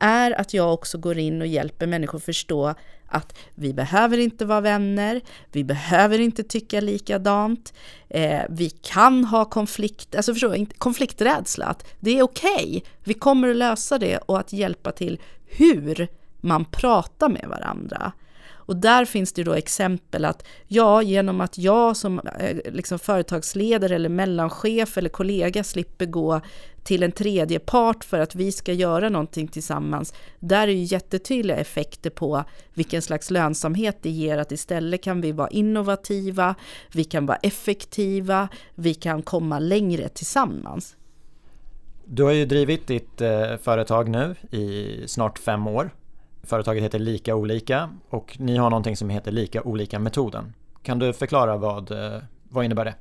är 0.00 0.40
att 0.40 0.54
jag 0.54 0.74
också 0.74 0.98
går 0.98 1.18
in 1.18 1.40
och 1.40 1.46
hjälper 1.46 1.86
människor 1.86 2.18
förstå 2.18 2.74
att 3.06 3.38
vi 3.54 3.72
behöver 3.72 4.18
inte 4.18 4.44
vara 4.44 4.60
vänner, 4.60 5.20
vi 5.52 5.64
behöver 5.64 6.18
inte 6.18 6.42
tycka 6.42 6.80
likadant, 6.80 7.74
eh, 8.08 8.42
vi 8.48 8.70
kan 8.70 9.24
ha 9.24 9.44
konflikt, 9.44 10.14
alltså 10.14 10.34
förstå, 10.34 10.66
konflikträdsla, 10.78 11.66
att 11.66 11.86
det 12.00 12.18
är 12.18 12.22
okej, 12.22 12.50
okay, 12.54 12.80
vi 13.04 13.14
kommer 13.14 13.48
att 13.48 13.56
lösa 13.56 13.98
det 13.98 14.18
och 14.18 14.38
att 14.38 14.52
hjälpa 14.52 14.92
till. 14.92 15.20
Hur? 15.46 16.08
Man 16.44 16.64
pratar 16.64 17.28
med 17.28 17.46
varandra. 17.48 18.12
Och 18.66 18.76
där 18.76 19.04
finns 19.04 19.32
det 19.32 19.44
då 19.44 19.52
exempel 19.52 20.24
att 20.24 20.46
ja, 20.66 21.02
genom 21.02 21.40
att 21.40 21.58
jag 21.58 21.96
som 21.96 22.18
eh, 22.18 22.72
liksom 22.72 22.98
företagsledare 22.98 23.94
eller 23.94 24.08
mellanchef 24.08 24.98
eller 24.98 25.08
kollega 25.08 25.64
slipper 25.64 26.06
gå 26.06 26.40
till 26.84 27.02
en 27.02 27.12
tredje 27.12 27.58
part 27.58 28.04
för 28.04 28.18
att 28.18 28.34
vi 28.34 28.52
ska 28.52 28.72
göra 28.72 29.08
någonting 29.08 29.48
tillsammans. 29.48 30.14
Där 30.38 30.68
är 30.68 30.72
ju 30.72 30.82
jättetydliga 30.82 31.56
effekter 31.56 32.10
på 32.10 32.44
vilken 32.74 33.02
slags 33.02 33.30
lönsamhet 33.30 33.98
det 34.02 34.10
ger 34.10 34.38
att 34.38 34.52
istället 34.52 35.02
kan 35.02 35.20
vi 35.20 35.32
vara 35.32 35.48
innovativa, 35.48 36.54
vi 36.92 37.04
kan 37.04 37.26
vara 37.26 37.38
effektiva, 37.42 38.48
vi 38.74 38.94
kan 38.94 39.22
komma 39.22 39.58
längre 39.58 40.08
tillsammans. 40.08 40.96
Du 42.04 42.22
har 42.22 42.32
ju 42.32 42.46
drivit 42.46 42.86
ditt 42.86 43.20
eh, 43.20 43.56
företag 43.62 44.08
nu 44.08 44.34
i 44.50 45.02
snart 45.08 45.38
fem 45.38 45.66
år 45.66 45.90
Företaget 46.44 46.82
heter 46.82 46.98
Lika 46.98 47.34
Olika 47.34 47.90
och 48.08 48.36
ni 48.40 48.56
har 48.56 48.70
någonting 48.70 48.96
som 48.96 49.10
heter 49.10 49.32
Lika 49.32 49.62
Olika-metoden. 49.62 50.54
Kan 50.82 50.98
du 50.98 51.12
förklara 51.12 51.56
vad, 51.56 51.90
eh, 51.90 52.22
vad 52.48 52.64
innebär 52.64 52.84
det? 52.84 52.94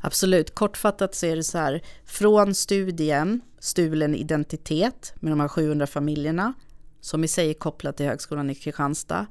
Absolut, 0.00 0.54
kortfattat 0.54 1.14
så 1.14 1.26
är 1.26 1.36
det 1.36 1.44
så 1.44 1.58
här, 1.58 1.82
från 2.04 2.54
studien 2.54 3.40
Stulen 3.58 4.14
identitet 4.14 5.12
med 5.16 5.32
de 5.32 5.40
här 5.40 5.48
700 5.48 5.86
familjerna, 5.86 6.52
som 7.00 7.24
i 7.24 7.28
sig 7.28 7.50
är 7.50 7.54
kopplat 7.54 7.96
till 7.96 8.06
Högskolan 8.06 8.50
i 8.50 8.54
Kristianstad, 8.54 9.26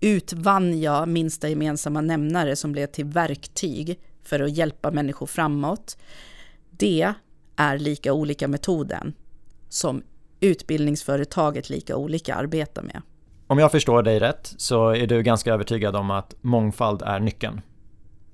utvann 0.00 0.80
jag 0.80 1.08
minsta 1.08 1.48
gemensamma 1.48 2.00
nämnare 2.00 2.56
som 2.56 2.72
blev 2.72 2.86
till 2.86 3.04
verktyg 3.04 4.00
för 4.22 4.40
att 4.40 4.56
hjälpa 4.56 4.90
människor 4.90 5.26
framåt. 5.26 5.96
Det 6.70 7.12
är 7.56 7.78
lika 7.78 8.12
olika 8.12 8.48
metoden 8.48 9.14
som 9.68 10.02
utbildningsföretaget 10.42 11.70
lika 11.70 11.96
olika 11.96 12.34
arbetar 12.34 12.82
med. 12.82 13.02
Om 13.46 13.58
jag 13.58 13.70
förstår 13.70 14.02
dig 14.02 14.18
rätt 14.18 14.54
så 14.56 14.88
är 14.88 15.06
du 15.06 15.22
ganska 15.22 15.52
övertygad 15.52 15.96
om 15.96 16.10
att 16.10 16.34
mångfald 16.40 17.02
är 17.02 17.20
nyckeln. 17.20 17.60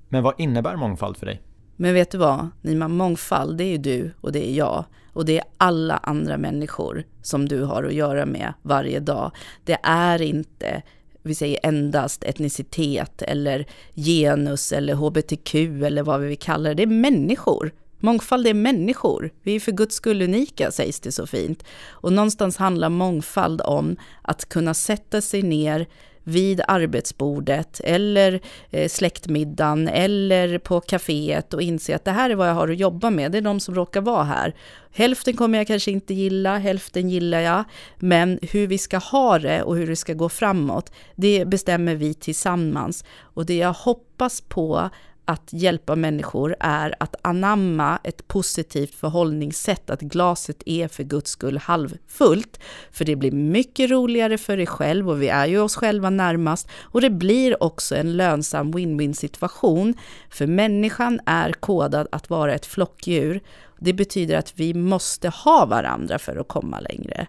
Men 0.09 0.23
vad 0.23 0.33
innebär 0.37 0.75
mångfald 0.75 1.17
för 1.17 1.25
dig? 1.25 1.41
Men 1.75 1.93
vet 1.93 2.11
du 2.11 2.17
vad, 2.17 2.47
Nima, 2.61 2.87
mångfald 2.87 3.57
det 3.57 3.63
är 3.63 3.71
ju 3.71 3.77
du 3.77 4.11
och 4.21 4.31
det 4.31 4.49
är 4.49 4.53
jag 4.53 4.85
och 5.13 5.25
det 5.25 5.37
är 5.37 5.43
alla 5.57 5.97
andra 5.97 6.37
människor 6.37 7.03
som 7.21 7.47
du 7.47 7.63
har 7.63 7.83
att 7.83 7.93
göra 7.93 8.25
med 8.25 8.53
varje 8.61 8.99
dag. 8.99 9.31
Det 9.65 9.77
är 9.83 10.21
inte 10.21 10.83
vi 11.23 11.35
säger 11.35 11.59
endast 11.63 12.23
etnicitet 12.23 13.21
eller 13.21 13.65
genus 13.95 14.71
eller 14.71 14.93
hbtq 14.93 15.55
eller 15.55 16.03
vad 16.03 16.21
vi 16.21 16.27
vill 16.27 16.37
kalla 16.37 16.69
det. 16.69 16.75
Det 16.75 16.83
är 16.83 16.87
människor 16.87 17.71
Mångfald 17.99 18.47
är 18.47 18.53
människor. 18.53 19.31
Vi 19.43 19.55
är 19.55 19.59
för 19.59 19.71
guds 19.71 19.95
skull 19.95 20.21
unika, 20.21 20.71
sägs 20.71 20.99
det 20.99 21.11
så 21.11 21.27
fint. 21.27 21.63
Och 21.89 22.13
någonstans 22.13 22.57
handlar 22.57 22.89
mångfald 22.89 23.61
om 23.61 23.95
att 24.21 24.49
kunna 24.49 24.73
sätta 24.73 25.21
sig 25.21 25.43
ner 25.43 25.87
vid 26.23 26.61
arbetsbordet 26.67 27.81
eller 27.83 28.41
eh, 28.69 28.89
släktmiddagen 28.89 29.87
eller 29.87 30.57
på 30.57 30.81
kaféet 30.81 31.53
och 31.53 31.61
inse 31.61 31.95
att 31.95 32.05
det 32.05 32.11
här 32.11 32.29
är 32.29 32.35
vad 32.35 32.49
jag 32.49 32.53
har 32.53 32.67
att 32.67 32.79
jobba 32.79 33.09
med. 33.09 33.31
Det 33.31 33.37
är 33.37 33.41
de 33.41 33.59
som 33.59 33.75
råkar 33.75 34.01
vara 34.01 34.23
här. 34.23 34.55
Hälften 34.91 35.33
kommer 35.37 35.57
jag 35.57 35.67
kanske 35.67 35.91
inte 35.91 36.13
gilla, 36.13 36.57
hälften 36.57 37.09
gillar 37.09 37.39
jag. 37.39 37.63
Men 37.97 38.39
hur 38.41 38.67
vi 38.67 38.77
ska 38.77 38.97
ha 38.97 39.39
det 39.39 39.63
och 39.63 39.75
hur 39.75 39.87
det 39.87 39.95
ska 39.95 40.13
gå 40.13 40.29
framåt, 40.29 40.91
det 41.15 41.45
bestämmer 41.45 41.95
vi 41.95 42.13
tillsammans. 42.13 43.03
Och 43.19 43.45
det 43.45 43.57
jag 43.57 43.73
hoppas 43.73 44.41
på 44.41 44.89
att 45.29 45.53
hjälpa 45.53 45.95
människor 45.95 46.55
är 46.59 46.95
att 46.99 47.15
anamma 47.21 47.99
ett 48.03 48.27
positivt 48.27 48.95
förhållningssätt, 48.95 49.89
att 49.89 50.01
glaset 50.01 50.63
är 50.65 50.87
för 50.87 51.03
guds 51.03 51.31
skull 51.31 51.57
halvfullt. 51.57 52.59
För 52.91 53.05
det 53.05 53.15
blir 53.15 53.31
mycket 53.31 53.91
roligare 53.91 54.37
för 54.37 54.57
dig 54.57 54.65
själv 54.65 55.09
och 55.09 55.21
vi 55.21 55.27
är 55.27 55.45
ju 55.45 55.59
oss 55.59 55.75
själva 55.75 56.09
närmast 56.09 56.69
och 56.81 57.01
det 57.01 57.09
blir 57.09 57.63
också 57.63 57.95
en 57.95 58.17
lönsam 58.17 58.73
win-win 58.73 59.13
situation. 59.13 59.93
För 60.29 60.47
människan 60.47 61.19
är 61.25 61.51
kodad 61.51 62.07
att 62.11 62.29
vara 62.29 62.53
ett 62.53 62.65
flockdjur. 62.65 63.41
Det 63.79 63.93
betyder 63.93 64.37
att 64.37 64.53
vi 64.59 64.73
måste 64.73 65.29
ha 65.29 65.65
varandra 65.65 66.19
för 66.19 66.35
att 66.35 66.47
komma 66.47 66.79
längre. 66.79 67.27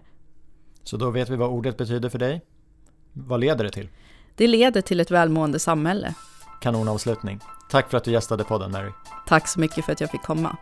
Så 0.83 0.97
då 0.97 1.09
vet 1.09 1.29
vi 1.29 1.35
vad 1.35 1.49
ordet 1.49 1.77
betyder 1.77 2.09
för 2.09 2.19
dig. 2.19 2.41
Vad 3.13 3.39
leder 3.39 3.63
det 3.63 3.71
till? 3.71 3.89
Det 4.35 4.47
leder 4.47 4.81
till 4.81 4.99
ett 4.99 5.11
välmående 5.11 5.59
samhälle. 5.59 6.13
Kanonavslutning. 6.61 7.39
Tack 7.71 7.89
för 7.89 7.97
att 7.97 8.03
du 8.03 8.11
gästade 8.11 8.43
podden 8.43 8.71
Mary. 8.71 8.91
Tack 9.27 9.47
så 9.47 9.59
mycket 9.59 9.85
för 9.85 9.91
att 9.91 10.01
jag 10.01 10.11
fick 10.11 10.23
komma. 10.23 10.57